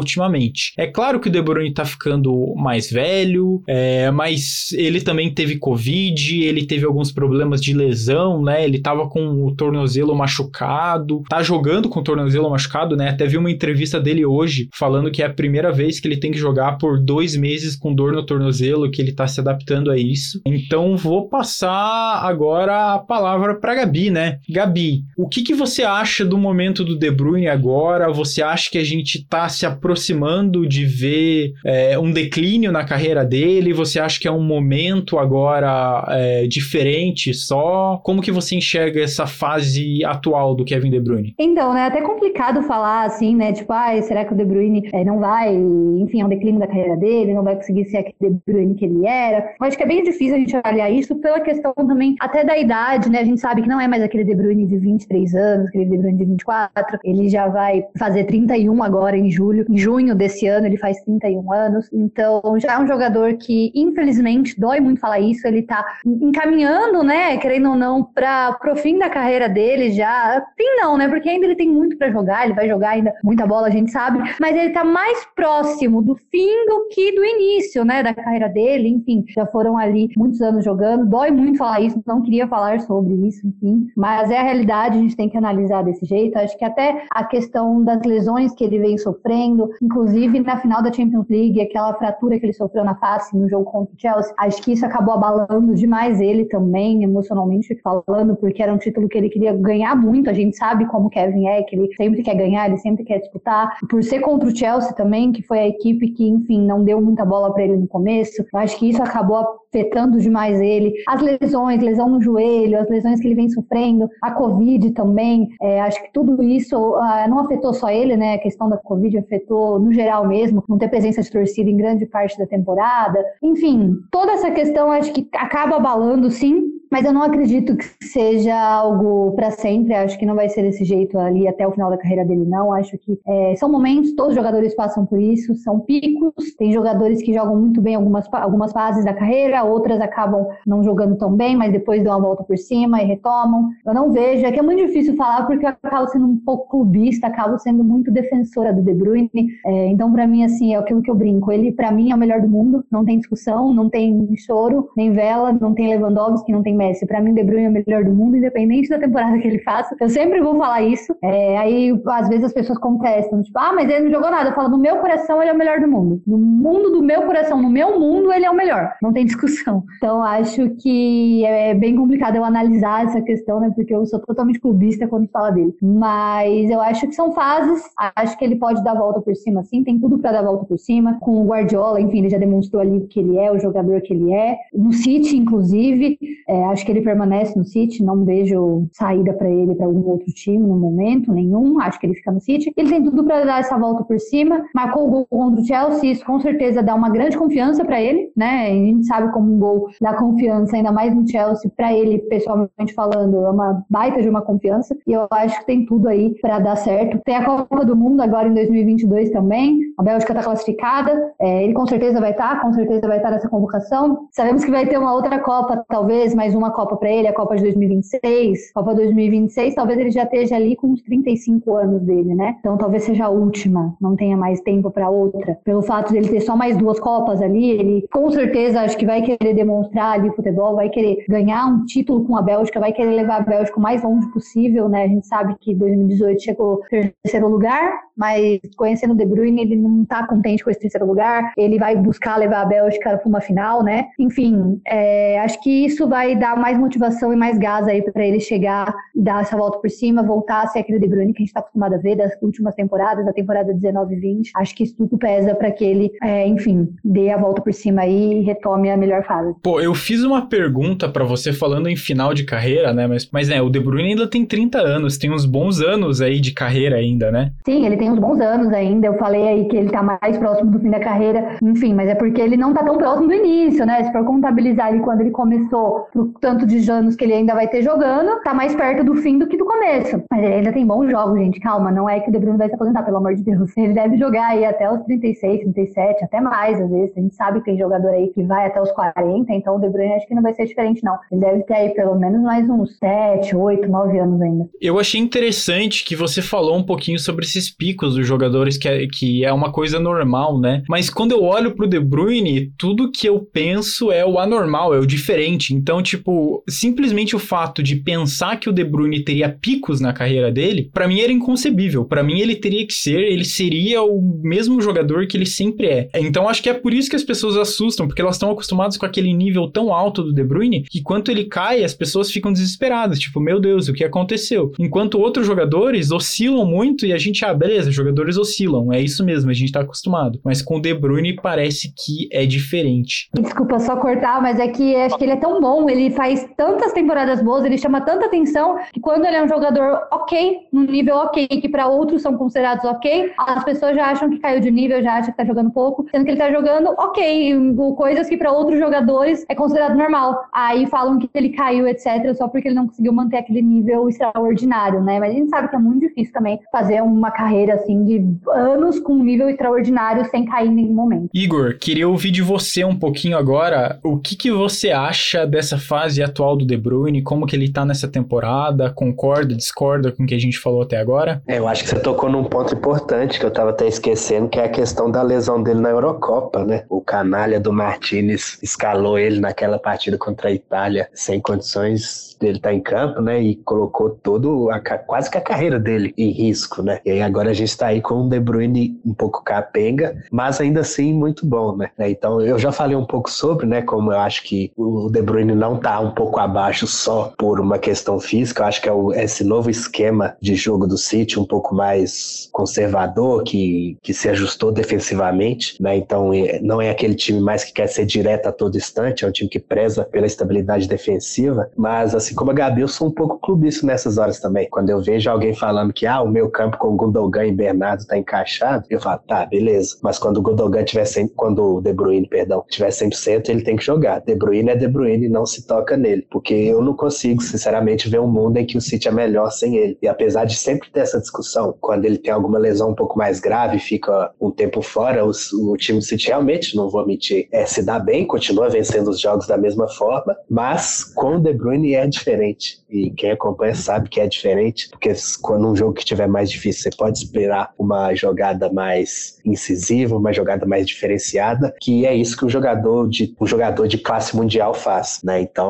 [0.77, 5.57] É claro que o De Bruyne tá ficando mais velho, é, mas ele também teve
[5.57, 8.63] Covid, ele teve alguns problemas de lesão, né?
[8.63, 13.09] Ele tava com o tornozelo machucado, tá jogando com o tornozelo machucado, né?
[13.09, 16.31] Até vi uma entrevista dele hoje falando que é a primeira vez que ele tem
[16.31, 19.97] que jogar por dois meses com dor no tornozelo, que ele tá se adaptando a
[19.97, 20.41] isso.
[20.45, 24.39] Então vou passar agora a palavra para Gabi, né?
[24.49, 28.11] Gabi, o que, que você acha do momento do De Bruyne agora?
[28.11, 32.83] Você acha que a gente tá se aproximando aproximando de ver é, um declínio na
[32.83, 33.73] carreira dele?
[33.73, 37.99] Você acha que é um momento agora é, diferente só?
[38.03, 41.33] Como que você enxerga essa fase atual do Kevin De Bruyne?
[41.39, 44.87] Então, né, é até complicado falar assim, né, tipo, ah, será que o De Bruyne
[44.93, 48.33] é, não vai, enfim, é um declínio da carreira dele, não vai conseguir ser aquele
[48.35, 49.53] De Bruyne que ele era?
[49.59, 52.57] Eu acho que é bem difícil a gente avaliar isso pela questão também até da
[52.57, 53.19] idade, né?
[53.19, 55.97] A gente sabe que não é mais aquele De Bruyne de 23 anos, aquele De
[55.97, 59.65] Bruyne de 24, ele já vai fazer 31 agora em julho.
[59.69, 64.59] Em junho desse ano ele faz 31 anos, então já é um jogador que, infelizmente,
[64.59, 69.09] dói muito falar isso, ele tá encaminhando, né, querendo ou não, para pro fim da
[69.09, 70.43] carreira dele já.
[70.57, 73.45] Fim não, né, porque ainda ele tem muito para jogar, ele vai jogar ainda muita
[73.45, 77.85] bola, a gente sabe, mas ele tá mais próximo do fim do que do início,
[77.85, 82.01] né, da carreira dele, enfim, já foram ali muitos anos jogando, dói muito falar isso,
[82.07, 85.83] não queria falar sobre isso, enfim, mas é a realidade, a gente tem que analisar
[85.83, 90.57] desse jeito, acho que até a questão das lesões que ele vem sofrendo, inclusive na
[90.57, 93.99] final da Champions League, aquela fratura que ele sofreu na face no jogo contra o
[93.99, 99.07] Chelsea, acho que isso acabou abalando demais ele também, emocionalmente falando, porque era um título
[99.07, 102.35] que ele queria ganhar muito, a gente sabe como Kevin é, que ele sempre quer
[102.35, 106.09] ganhar, ele sempre quer disputar, por ser contra o Chelsea também, que foi a equipe
[106.11, 109.37] que, enfim, não deu muita bola para ele no começo, acho que isso acabou
[109.69, 114.31] afetando demais ele, as lesões, lesão no joelho, as lesões que ele vem sofrendo, a
[114.31, 118.69] Covid também, é, acho que tudo isso uh, não afetou só ele, né, a questão
[118.69, 122.45] da Covid afetou no geral mesmo, não ter presença de torcida em grande parte da
[122.45, 123.23] temporada.
[123.41, 128.55] Enfim, toda essa questão acho que acaba abalando, sim, mas eu não acredito que seja
[128.55, 129.93] algo para sempre.
[129.93, 132.73] Acho que não vai ser desse jeito ali até o final da carreira dele, não.
[132.73, 136.55] Acho que é, são momentos, todos os jogadores passam por isso, são picos.
[136.57, 141.17] Tem jogadores que jogam muito bem algumas, algumas fases da carreira, outras acabam não jogando
[141.17, 143.69] tão bem, mas depois dão uma volta por cima e retomam.
[143.85, 146.69] Eu não vejo, é que é muito difícil falar porque eu acabo sendo um pouco
[146.69, 149.29] clubista, acabo sendo muito defensora do De Bruyne.
[149.65, 151.51] É, então, para mim, assim, é aquilo que eu brinco.
[151.51, 152.83] Ele, para mim, é o melhor do mundo.
[152.91, 157.05] Não tem discussão, não tem choro, nem vela, não tem Lewandowski, não tem Messi.
[157.05, 159.95] Para mim, De Bruyne é o melhor do mundo, independente da temporada que ele faça.
[159.99, 161.15] Eu sempre vou falar isso.
[161.23, 164.49] É, aí, às vezes, as pessoas contestam, tipo, ah, mas ele não jogou nada.
[164.49, 166.21] Eu falo, no meu coração, ele é o melhor do mundo.
[166.25, 168.93] No mundo do meu coração, no meu mundo, ele é o melhor.
[169.01, 169.83] Não tem discussão.
[169.97, 173.71] Então, acho que é bem complicado eu analisar essa questão, né?
[173.75, 175.75] Porque eu sou totalmente clubista quando fala dele.
[175.81, 177.83] Mas eu acho que são fases.
[178.15, 179.83] Acho que ele pode dar a volta por cima, sim.
[179.83, 181.17] Tem tudo para dar a volta por cima.
[181.21, 184.33] Com o Guardiola, enfim, ele já demonstrou ali que ele é, o jogador que ele
[184.33, 184.57] é.
[184.73, 186.17] No City, inclusive,
[186.47, 188.03] é, acho que ele permanece no City.
[188.03, 191.79] Não vejo saída para ele para algum outro time no momento nenhum.
[191.81, 192.73] Acho que ele fica no City.
[192.75, 194.63] Ele tem tudo para dar essa volta por cima.
[194.73, 196.11] Marcou o gol contra o Chelsea.
[196.11, 198.67] Isso com certeza dá uma grande confiança para ele, né?
[198.67, 202.93] A gente sabe como um gol dá confiança, ainda mais no Chelsea, para ele, pessoalmente
[202.93, 204.95] falando, é uma baita de uma confiança.
[205.07, 207.19] E eu acho que tem tudo aí para dar certo.
[207.23, 209.79] Tem a Copa do Mundo agora em 2022 também.
[209.97, 211.33] A Bélgica está classificada.
[211.39, 214.27] É, ele com certeza vai estar, tá, com certeza vai estar tá nessa convocação.
[214.31, 217.63] Sabemos que vai ter uma outra Copa, talvez uma Copa para ele, a Copa de
[217.63, 218.71] 2026.
[218.73, 222.55] Copa 2026, talvez ele já esteja ali com uns 35 anos dele, né?
[222.59, 225.57] Então talvez seja a última, não tenha mais tempo para outra.
[225.63, 229.05] Pelo fato de ele ter só mais duas Copas ali, ele com certeza acho que
[229.05, 233.11] vai querer demonstrar ali futebol, vai querer ganhar um título com a Bélgica, vai querer
[233.11, 235.03] levar a Bélgica o mais longe possível, né?
[235.03, 240.03] A gente sabe que 2018 chegou terceiro lugar, mas conhecendo o De Bruyne, ele não
[240.03, 243.83] está contente com esse terceiro lugar, ele vai buscar levar a Bélgica para uma final,
[243.83, 244.07] né?
[244.19, 248.41] Enfim, é, acho que isso vai dar mais motivação e mais gás aí para ele
[248.41, 251.43] chegar e dar essa volta por cima, voltar a ser aquele De Bruyne que a
[251.43, 254.51] gente está acostumado a ver das últimas temporadas, da temporada 19 e 20.
[254.55, 258.01] Acho que isso tudo pesa para que ele, é, enfim, dê a volta por cima
[258.01, 259.55] aí e retome a melhor fase.
[259.63, 263.07] Pô, eu fiz uma pergunta para você falando em final de carreira, né?
[263.07, 266.39] Mas, mas né, o De Bruyne ainda tem 30 anos, tem uns bons anos aí
[266.39, 267.51] de carreira ainda, né?
[267.65, 269.07] Sim, ele tem uns bons anos ainda.
[269.07, 272.15] Eu falei aí que ele tá mais próximo do fim da carreira, enfim, mas é
[272.15, 274.03] porque ele não tá tão próximo do início, né?
[274.03, 277.67] Se for contabilizar ali quando ele começou, pro tanto de anos que ele ainda vai
[277.67, 280.21] ter jogando, tá mais perto do fim do que do começo.
[280.31, 281.59] Mas ele ainda tem bons jogos, gente.
[281.59, 283.75] Calma, não é que o De Bruyne vai se aposentar, pelo amor de Deus.
[283.77, 287.17] Ele deve jogar aí até os 36, 37, até mais, às vezes.
[287.17, 289.89] A gente sabe que tem jogador aí que vai até os 40, então o De
[289.89, 291.17] Bruyne acho que não vai ser diferente, não.
[291.31, 294.69] Ele deve ter aí pelo menos mais uns 7, 8, 9 anos ainda.
[294.81, 299.07] Eu achei interessante que você falou um pouquinho sobre esses picos dos jogadores, que é,
[299.07, 300.83] que é uma coisa normal, né?
[300.87, 304.99] Mas quando eu olho pro De Bruyne, tudo que eu penso é o anormal, é
[304.99, 305.73] o diferente.
[305.73, 306.24] Então, tipo,
[306.67, 311.07] simplesmente o fato de pensar que o De Bruyne teria picos na carreira dele, para
[311.07, 312.05] mim era inconcebível.
[312.05, 316.09] Para mim ele teria que ser, ele seria o mesmo jogador que ele sempre é.
[316.15, 319.05] Então acho que é por isso que as pessoas assustam, porque elas estão acostumadas com
[319.05, 323.19] aquele nível tão alto do De Bruyne, que quando ele cai, as pessoas ficam desesperadas,
[323.19, 324.71] tipo, meu Deus, o que aconteceu?
[324.79, 329.49] Enquanto outros jogadores oscilam muito e a gente, ah, beleza, jogadores oscilam, é isso mesmo,
[329.49, 330.39] a gente tá acostumado.
[330.43, 333.29] Mas com o De Bruyne parece que é diferente.
[333.33, 336.93] Desculpa só cortar, mas é que acho que ele é tão bom, ele faz tantas
[336.93, 341.17] temporadas boas, ele chama tanta atenção que quando ele é um jogador ok, no nível
[341.17, 345.01] ok, que para outros são considerados ok, as pessoas já acham que caiu de nível,
[345.01, 347.55] já acham que tá jogando pouco, sendo que ele tá jogando ok,
[347.95, 350.45] coisas que para outros jogadores é considerado normal.
[350.53, 355.01] Aí falam que ele caiu, etc, só porque ele não conseguiu manter aquele nível extraordinário,
[355.01, 355.19] né?
[355.19, 358.99] Mas a gente sabe que é muito difícil também fazer uma carreira assim de anos
[358.99, 361.29] com um nível extraordinário sem cair em nenhum momento.
[361.33, 366.04] Igor, queria ouvir de você um pouquinho agora o que, que você acha dessa fase
[366.23, 370.35] atual do De Bruyne, como que ele tá nessa temporada, concorda, discorda com o que
[370.35, 371.41] a gente falou até agora?
[371.47, 374.59] É, eu acho que você tocou num ponto importante que eu tava até esquecendo, que
[374.59, 376.83] é a questão da lesão dele na Eurocopa, né?
[376.89, 382.69] O canalha do Martinez escalou ele naquela partida contra a Itália sem condições dele estar
[382.69, 383.41] tá em campo, né?
[383.41, 386.99] E colocou todo a, quase que a carreira dele em risco, né?
[387.05, 390.59] E aí agora a gente está aí com o De Bruyne um pouco capenga, mas
[390.59, 391.89] ainda assim muito bom, né?
[391.99, 393.81] Então eu já falei um pouco sobre, né?
[393.81, 397.77] Como eu acho que o De Bruyne não tá um pouco abaixo só por uma
[397.77, 398.63] questão física.
[398.63, 402.49] Eu acho que é o, esse novo esquema de jogo do City um pouco mais
[402.51, 405.95] conservador que, que se ajustou defensivamente, né?
[405.95, 406.31] Então
[406.63, 409.47] não é aquele time mais que quer ser direto a todo instante, é um time
[409.47, 413.85] que preza pela estabilidade defensiva, mas assim como a Gabi, eu sou um pouco clubista
[413.85, 414.67] nessas horas também.
[414.67, 418.17] Quando eu vejo alguém falando que ah, o meu campo com Gundogan e Bernardo tá
[418.17, 419.97] encaixado, eu falo, tá, beleza.
[420.01, 423.75] Mas quando o Gundogan tiver 100, quando o De Bruyne, perdão, tiver 100%, ele tem
[423.75, 424.21] que jogar.
[424.21, 426.25] De Bruyne é De Bruyne, não se toca nele.
[426.29, 429.75] Porque eu não consigo, sinceramente, ver um mundo em que o City é melhor sem
[429.75, 429.97] ele.
[430.01, 433.39] E apesar de sempre ter essa discussão, quando ele tem alguma lesão um pouco mais
[433.39, 437.83] grave, fica um tempo fora, o, time do City realmente, não vou mentir, é, se
[437.83, 442.07] dá bem, continua vencendo os jogos da mesma forma, mas com o De Bruyne é
[442.07, 442.79] diferente.
[442.89, 446.83] E quem acompanha sabe que é diferente, porque quando um jogo que tiver mais difícil,
[446.83, 452.45] você pode esperar uma jogada mais incisiva, uma jogada mais diferenciada, que é isso que
[452.45, 455.41] o jogador de um jogador de classe mundial faz, né?
[455.41, 455.64] Então,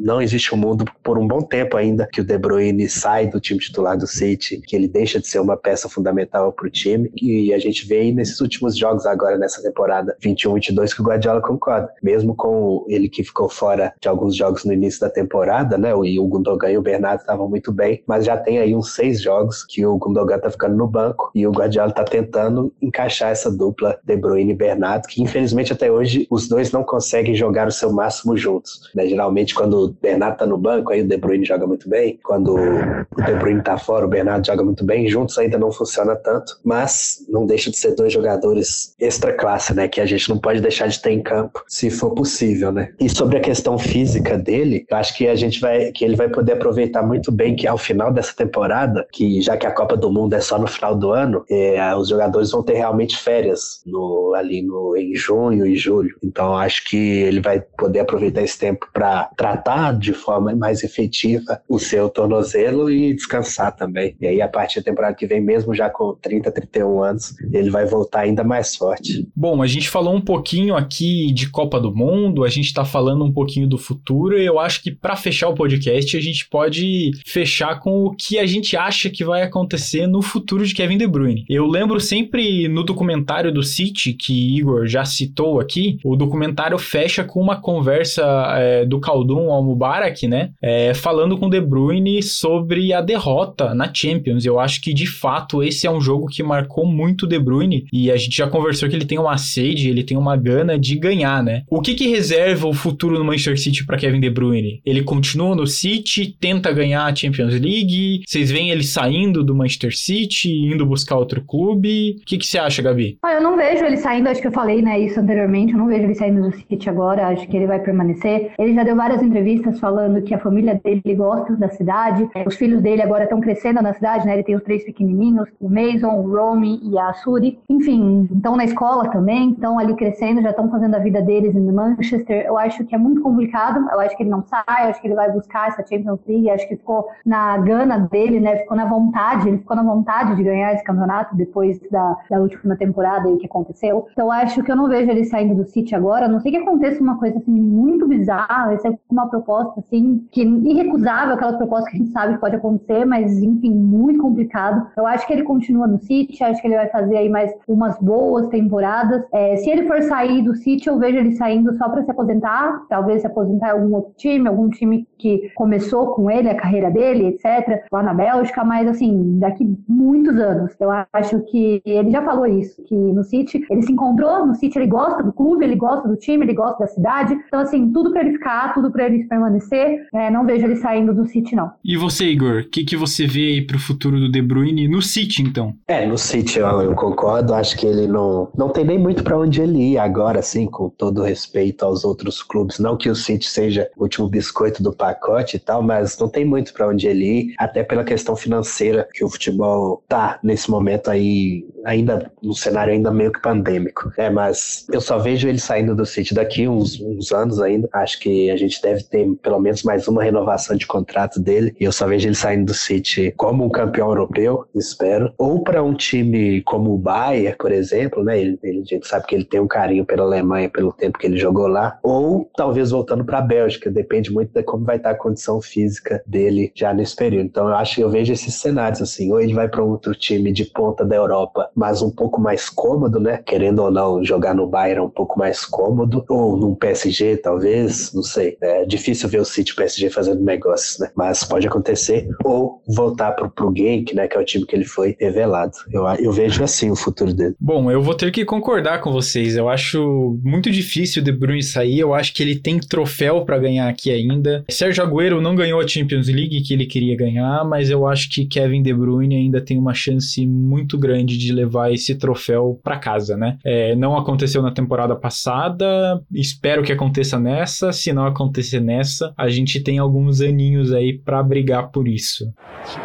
[0.00, 3.40] não existe um mundo por um bom tempo ainda que o De Bruyne sai do
[3.40, 7.10] time titular do City, que ele deixa de ser uma peça fundamental para o time,
[7.20, 11.40] e a gente vê aí nesses últimos jogos agora nessa temporada 21-22 que o Guardiola
[11.40, 15.94] concorda, mesmo com ele que ficou fora de alguns jogos no início da temporada, né?
[15.94, 19.64] O Gundogan e o Bernardo estavam muito bem, mas já tem aí uns seis jogos
[19.64, 23.98] que o Gundogan tá ficando no banco e o Guardiola tá tentando encaixar essa dupla
[24.04, 27.92] De Bruyne e Bernardo, que infelizmente até hoje os dois não conseguem jogar o seu
[27.92, 28.90] máximo juntos.
[28.94, 29.03] Né?
[29.08, 32.54] Geralmente quando o Bernardo tá no banco, aí o De Bruyne joga muito bem, quando
[32.54, 36.58] o De Bruyne tá fora, o Bernardo joga muito bem, juntos ainda não funciona tanto,
[36.64, 40.60] mas não deixa de ser dois jogadores extra classe, né, que a gente não pode
[40.60, 42.92] deixar de ter em campo, se for possível, né?
[43.00, 46.28] E sobre a questão física dele, eu acho que a gente vai que ele vai
[46.28, 50.10] poder aproveitar muito bem que ao final dessa temporada, que já que a Copa do
[50.10, 54.34] Mundo é só no final do ano, é, os jogadores vão ter realmente férias no,
[54.34, 56.16] ali no, em junho e julho.
[56.22, 61.60] Então acho que ele vai poder aproveitar esse tempo para tratar de forma mais efetiva
[61.68, 64.16] o seu tornozelo e descansar também.
[64.20, 67.70] E aí a partir da temporada que vem, mesmo já com 30, 31 anos, ele
[67.70, 69.28] vai voltar ainda mais forte.
[69.34, 73.24] Bom, a gente falou um pouquinho aqui de Copa do Mundo, a gente está falando
[73.24, 77.10] um pouquinho do futuro e eu acho que para fechar o podcast a gente pode
[77.26, 81.06] fechar com o que a gente acha que vai acontecer no futuro de Kevin De
[81.06, 81.44] Bruyne.
[81.48, 87.24] Eu lembro sempre no documentário do City, que Igor já citou aqui, o documentário fecha
[87.24, 88.22] com uma conversa
[88.56, 90.50] é, do Khaldun ao Mubarak, né?
[90.62, 94.44] É, falando com De Bruyne sobre a derrota na Champions.
[94.44, 98.10] Eu acho que de fato esse é um jogo que marcou muito De Bruyne e
[98.10, 101.42] a gente já conversou que ele tem uma sede, ele tem uma gana de ganhar,
[101.42, 101.62] né?
[101.70, 104.80] O que que reserva o futuro no Manchester City para Kevin De Bruyne?
[104.84, 108.22] Ele continua no City, tenta ganhar a Champions League.
[108.26, 112.16] Vocês veem ele saindo do Manchester City, indo buscar outro clube.
[112.20, 113.18] O que, que você acha, Gabi?
[113.22, 115.72] Ah, eu não vejo ele saindo, acho que eu falei né, isso anteriormente.
[115.72, 118.52] Eu não vejo ele saindo do City agora, acho que ele vai permanecer.
[118.58, 122.28] Ele já deu várias entrevistas falando que a família dele gosta da cidade.
[122.34, 124.34] É, os filhos dele agora estão crescendo na cidade, né?
[124.34, 127.58] Ele tem os três pequenininhos, o Mason, o Romy e a Suri.
[127.68, 131.72] Enfim, estão na escola também, estão ali crescendo, já estão fazendo a vida deles em
[131.72, 132.44] Manchester.
[132.46, 133.84] Eu acho que é muito complicado.
[133.90, 136.50] Eu acho que ele não sai, eu acho que ele vai buscar essa Champions League,
[136.50, 138.56] acho que ficou na gana dele, né?
[138.56, 142.76] Ficou na vontade, ele ficou na vontade de ganhar esse campeonato depois da, da última
[142.76, 144.08] temporada aí que aconteceu.
[144.12, 146.58] Então acho que eu não vejo ele saindo do City agora, a não sei que
[146.58, 151.90] aconteça uma coisa assim muito bizarra, essa é uma proposta assim que irrecusável, aquela proposta
[151.90, 154.86] que a gente sabe que pode acontecer, mas enfim, muito complicado.
[154.96, 157.98] Eu acho que ele continua no City, acho que ele vai fazer aí mais umas
[157.98, 159.24] boas temporadas.
[159.32, 162.82] É, se ele for sair do City, eu vejo ele saindo só para se aposentar,
[162.88, 166.90] talvez se aposentar em algum outro time, algum time que começou com ele, a carreira
[166.90, 170.74] dele, etc., lá na Bélgica, mas assim, daqui muitos anos.
[170.78, 174.78] Eu acho que ele já falou isso, que no City ele se encontrou, no City
[174.78, 177.34] ele gosta do clube, ele gosta do time, ele gosta da cidade.
[177.46, 178.43] Então, assim, tudo para ele ficar
[178.74, 180.06] tudo para ele permanecer.
[180.12, 181.72] É, não vejo ele saindo do City, não.
[181.84, 185.02] E você, Igor, o que, que você vê aí pro futuro do De Bruyne no
[185.02, 185.74] City, então?
[185.88, 187.54] É, no City eu, eu concordo.
[187.54, 190.88] Acho que ele não, não tem nem muito para onde ele ir agora, assim, com
[190.88, 192.78] todo respeito aos outros clubes.
[192.78, 196.44] Não que o City seja o último biscoito do pacote e tal, mas não tem
[196.44, 201.10] muito para onde ele ir, até pela questão financeira que o futebol tá nesse momento
[201.10, 204.12] aí, ainda no cenário ainda meio que pandêmico.
[204.16, 207.88] É, mas eu só vejo ele saindo do City daqui uns, uns anos ainda.
[207.92, 211.74] Acho que a gente deve ter pelo menos mais uma renovação de contrato dele.
[211.78, 215.32] E eu só vejo ele saindo do City como um campeão europeu, espero.
[215.38, 218.40] Ou para um time como o Bayern, por exemplo, né?
[218.40, 221.26] Ele, ele, a gente sabe que ele tem um carinho pela Alemanha pelo tempo que
[221.26, 221.98] ele jogou lá.
[222.02, 226.22] Ou talvez voltando para a Bélgica, depende muito de como vai estar a condição física
[226.26, 227.46] dele já nesse período.
[227.46, 229.32] Então eu acho que eu vejo esses cenários assim.
[229.32, 233.20] Ou ele vai para outro time de ponta da Europa, mas um pouco mais cômodo,
[233.20, 233.40] né?
[233.44, 236.24] Querendo ou não jogar no Bayern é um pouco mais cômodo.
[236.28, 238.56] Ou num PSG, talvez, não sei.
[238.60, 241.10] É difícil ver o City e o PSG fazendo negócios, né?
[241.16, 242.28] Mas pode acontecer.
[242.44, 244.28] Ou voltar pro, pro Genk, né?
[244.28, 245.72] Que é o time que ele foi revelado.
[245.92, 247.54] Eu, eu vejo assim o futuro dele.
[247.60, 249.56] Bom, eu vou ter que concordar com vocês.
[249.56, 252.00] Eu acho muito difícil o De Bruyne sair.
[252.00, 254.64] Eu acho que ele tem troféu para ganhar aqui ainda.
[254.68, 258.46] Sérgio Agüero não ganhou a Champions League que ele queria ganhar, mas eu acho que
[258.46, 263.36] Kevin De Bruyne ainda tem uma chance muito grande de levar esse troféu para casa,
[263.36, 263.58] né?
[263.64, 266.20] É, não aconteceu na temporada passada.
[266.32, 267.92] Espero que aconteça nessa.
[267.92, 272.52] Se não acontecer nessa, a gente tem alguns aninhos aí para brigar por isso.
[272.84, 272.96] It's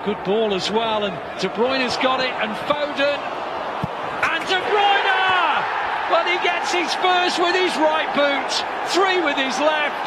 [1.39, 1.89] De Foden,
[2.99, 3.09] De
[6.29, 8.51] he gets his first with his right boot,
[8.93, 10.05] three with his left,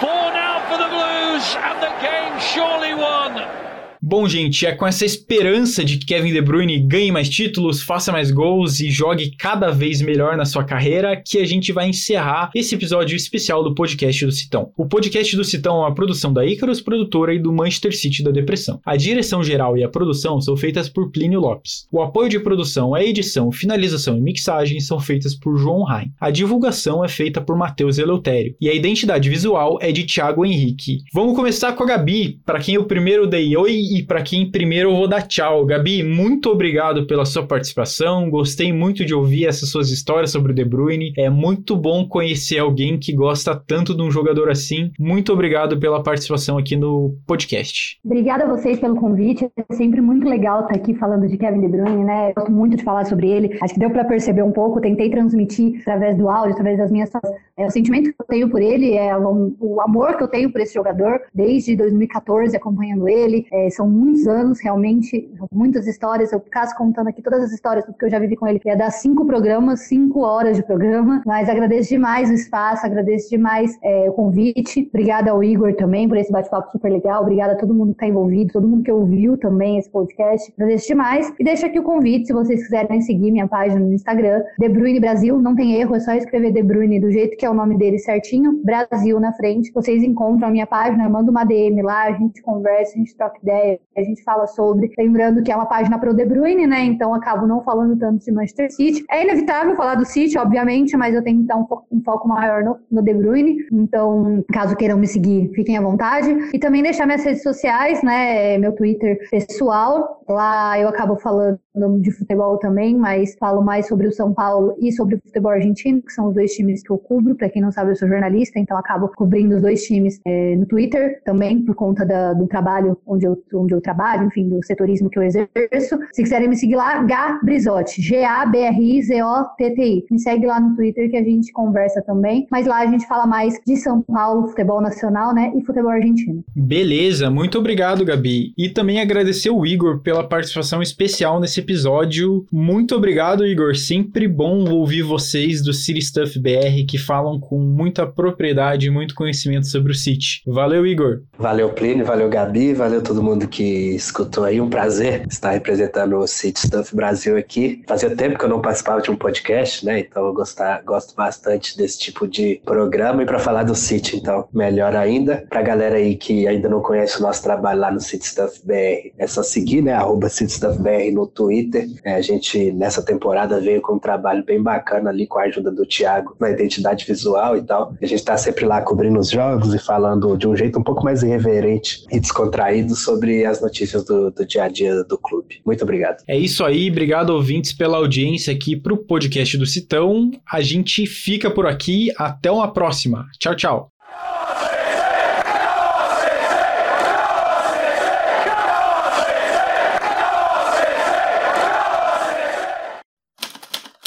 [0.00, 3.73] four now for the Blues, and the game surely won.
[4.06, 8.12] Bom, gente, é com essa esperança de que Kevin De Bruyne ganhe mais títulos, faça
[8.12, 12.50] mais gols e jogue cada vez melhor na sua carreira que a gente vai encerrar
[12.54, 14.70] esse episódio especial do podcast do Citão.
[14.76, 18.30] O podcast do Citão é uma produção da Icarus Produtora e do Manchester City da
[18.30, 18.78] Depressão.
[18.84, 21.86] A direção geral e a produção são feitas por Plínio Lopes.
[21.90, 26.10] O apoio de produção, a edição, finalização e mixagem são feitas por João Rain.
[26.20, 28.54] A divulgação é feita por Matheus Eleutério.
[28.60, 30.98] E a identidade visual é de Thiago Henrique.
[31.14, 34.90] Vamos começar com a Gabi, para quem eu primeiro dei oi e para quem primeiro
[34.90, 35.64] eu vou dar tchau.
[35.64, 38.28] Gabi, muito obrigado pela sua participação.
[38.28, 41.12] Gostei muito de ouvir essas suas histórias sobre o De Bruyne.
[41.16, 44.90] É muito bom conhecer alguém que gosta tanto de um jogador assim.
[44.98, 48.00] Muito obrigado pela participação aqui no podcast.
[48.04, 49.48] Obrigada a vocês pelo convite.
[49.56, 52.30] É sempre muito legal estar aqui falando de Kevin De Bruyne, né?
[52.30, 53.56] Eu gosto muito de falar sobre ele.
[53.62, 54.80] Acho que deu para perceber um pouco.
[54.80, 57.10] Tentei transmitir através do áudio, através das minhas
[57.56, 60.60] é, o sentimento que eu tenho por ele, é o, amor que eu tenho por
[60.60, 63.46] esse jogador desde 2014 acompanhando ele.
[63.52, 66.32] É, são muitos anos, realmente, muitas histórias.
[66.32, 68.60] Eu caso contando aqui todas as histórias, porque eu já vivi com ele.
[68.64, 71.22] Ia dar cinco programas, cinco horas de programa.
[71.26, 74.88] Mas agradeço demais o espaço, agradeço demais é, o convite.
[74.88, 77.22] Obrigada ao Igor também por esse bate-papo super legal.
[77.22, 80.52] Obrigada a todo mundo que está envolvido, todo mundo que ouviu também esse podcast.
[80.56, 81.32] Agradeço demais.
[81.38, 85.00] E deixo aqui o convite, se vocês quiserem seguir minha página no Instagram, De Bruyne
[85.00, 85.38] Brasil.
[85.38, 87.98] Não tem erro, é só escrever De Bruyne do jeito que é o nome dele
[87.98, 89.72] certinho, Brasil na frente.
[89.72, 93.38] Vocês encontram a minha página, manda uma DM lá, a gente conversa, a gente troca
[93.42, 94.90] ideia, a gente fala sobre.
[94.98, 96.84] Lembrando que é uma página pro De Bruyne, né?
[96.84, 99.04] Então acabo não falando tanto de Manchester City.
[99.10, 102.62] É inevitável falar do City, obviamente, mas eu tenho dar um, fo um foco maior
[102.62, 103.56] no, no De Bruyne.
[103.72, 106.30] Então, caso queiram me seguir, fiquem à vontade.
[106.52, 108.58] E também deixar minhas redes sociais, né?
[108.58, 110.22] Meu Twitter pessoal.
[110.28, 111.58] Lá eu acabo falando
[112.00, 116.00] de futebol também, mas falo mais sobre o São Paulo e sobre o futebol argentino,
[116.00, 117.34] que são os dois times que eu cubro.
[117.34, 120.66] Para quem não sabe, eu sou jornalista, então acabo cobrindo os dois times é, no
[120.66, 125.10] Twitter também, por conta da, do trabalho onde eu, onde eu trabalho, enfim, do setorismo
[125.10, 125.98] que eu exerço.
[126.12, 130.04] Se quiserem me seguir lá, Gá Brizotti, G-A-B-R-I-Z-O-T-T-I.
[130.10, 133.26] Me segue lá no Twitter que a gente conversa também, mas lá a gente fala
[133.26, 136.44] mais de São Paulo, futebol nacional, né, e futebol argentino.
[136.54, 138.52] Beleza, muito obrigado, Gabi.
[138.56, 142.46] E também agradecer o Igor pela participação especial nesse episódio.
[142.52, 143.74] Muito obrigado, Igor.
[143.74, 149.14] Sempre bom ouvir vocês do City Stuff BR que falam com muita propriedade e muito
[149.14, 150.42] conhecimento sobre o City.
[150.46, 151.22] Valeu, Igor.
[151.38, 152.04] Valeu, Plínio.
[152.04, 152.74] Valeu, Gabi.
[152.74, 154.60] Valeu todo mundo que escutou aí.
[154.60, 157.82] Um prazer estar representando o City Stuff Brasil aqui.
[157.86, 160.00] Fazia tempo que eu não participava de um podcast, né?
[160.00, 163.22] Então eu gostar, gosto bastante desse tipo de programa.
[163.22, 165.44] E para falar do City, então, melhor ainda.
[165.48, 169.12] Pra galera aí que ainda não conhece o nosso trabalho lá no City Stuff BR,
[169.18, 169.92] é só seguir, né?
[169.92, 171.88] Arroba City Stuff BR no Twitter.
[172.04, 175.70] É, a gente, nessa temporada, veio com um trabalho bem bacana ali com a ajuda
[175.70, 177.94] do Thiago na identidade visual e tal.
[178.00, 181.04] A gente está sempre lá cobrindo os jogos e falando de um jeito um pouco
[181.04, 185.60] mais irreverente e descontraído sobre sobre as notícias do, do dia a dia do clube.
[185.66, 186.22] Muito obrigado.
[186.28, 190.30] É isso aí, obrigado ouvintes pela audiência aqui para o podcast do Citão.
[190.50, 193.26] A gente fica por aqui, até uma próxima.
[193.38, 193.88] Tchau, tchau.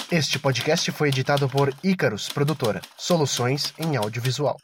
[0.09, 4.55] Este podcast foi editado por Icarus Produtora, soluções em audiovisual.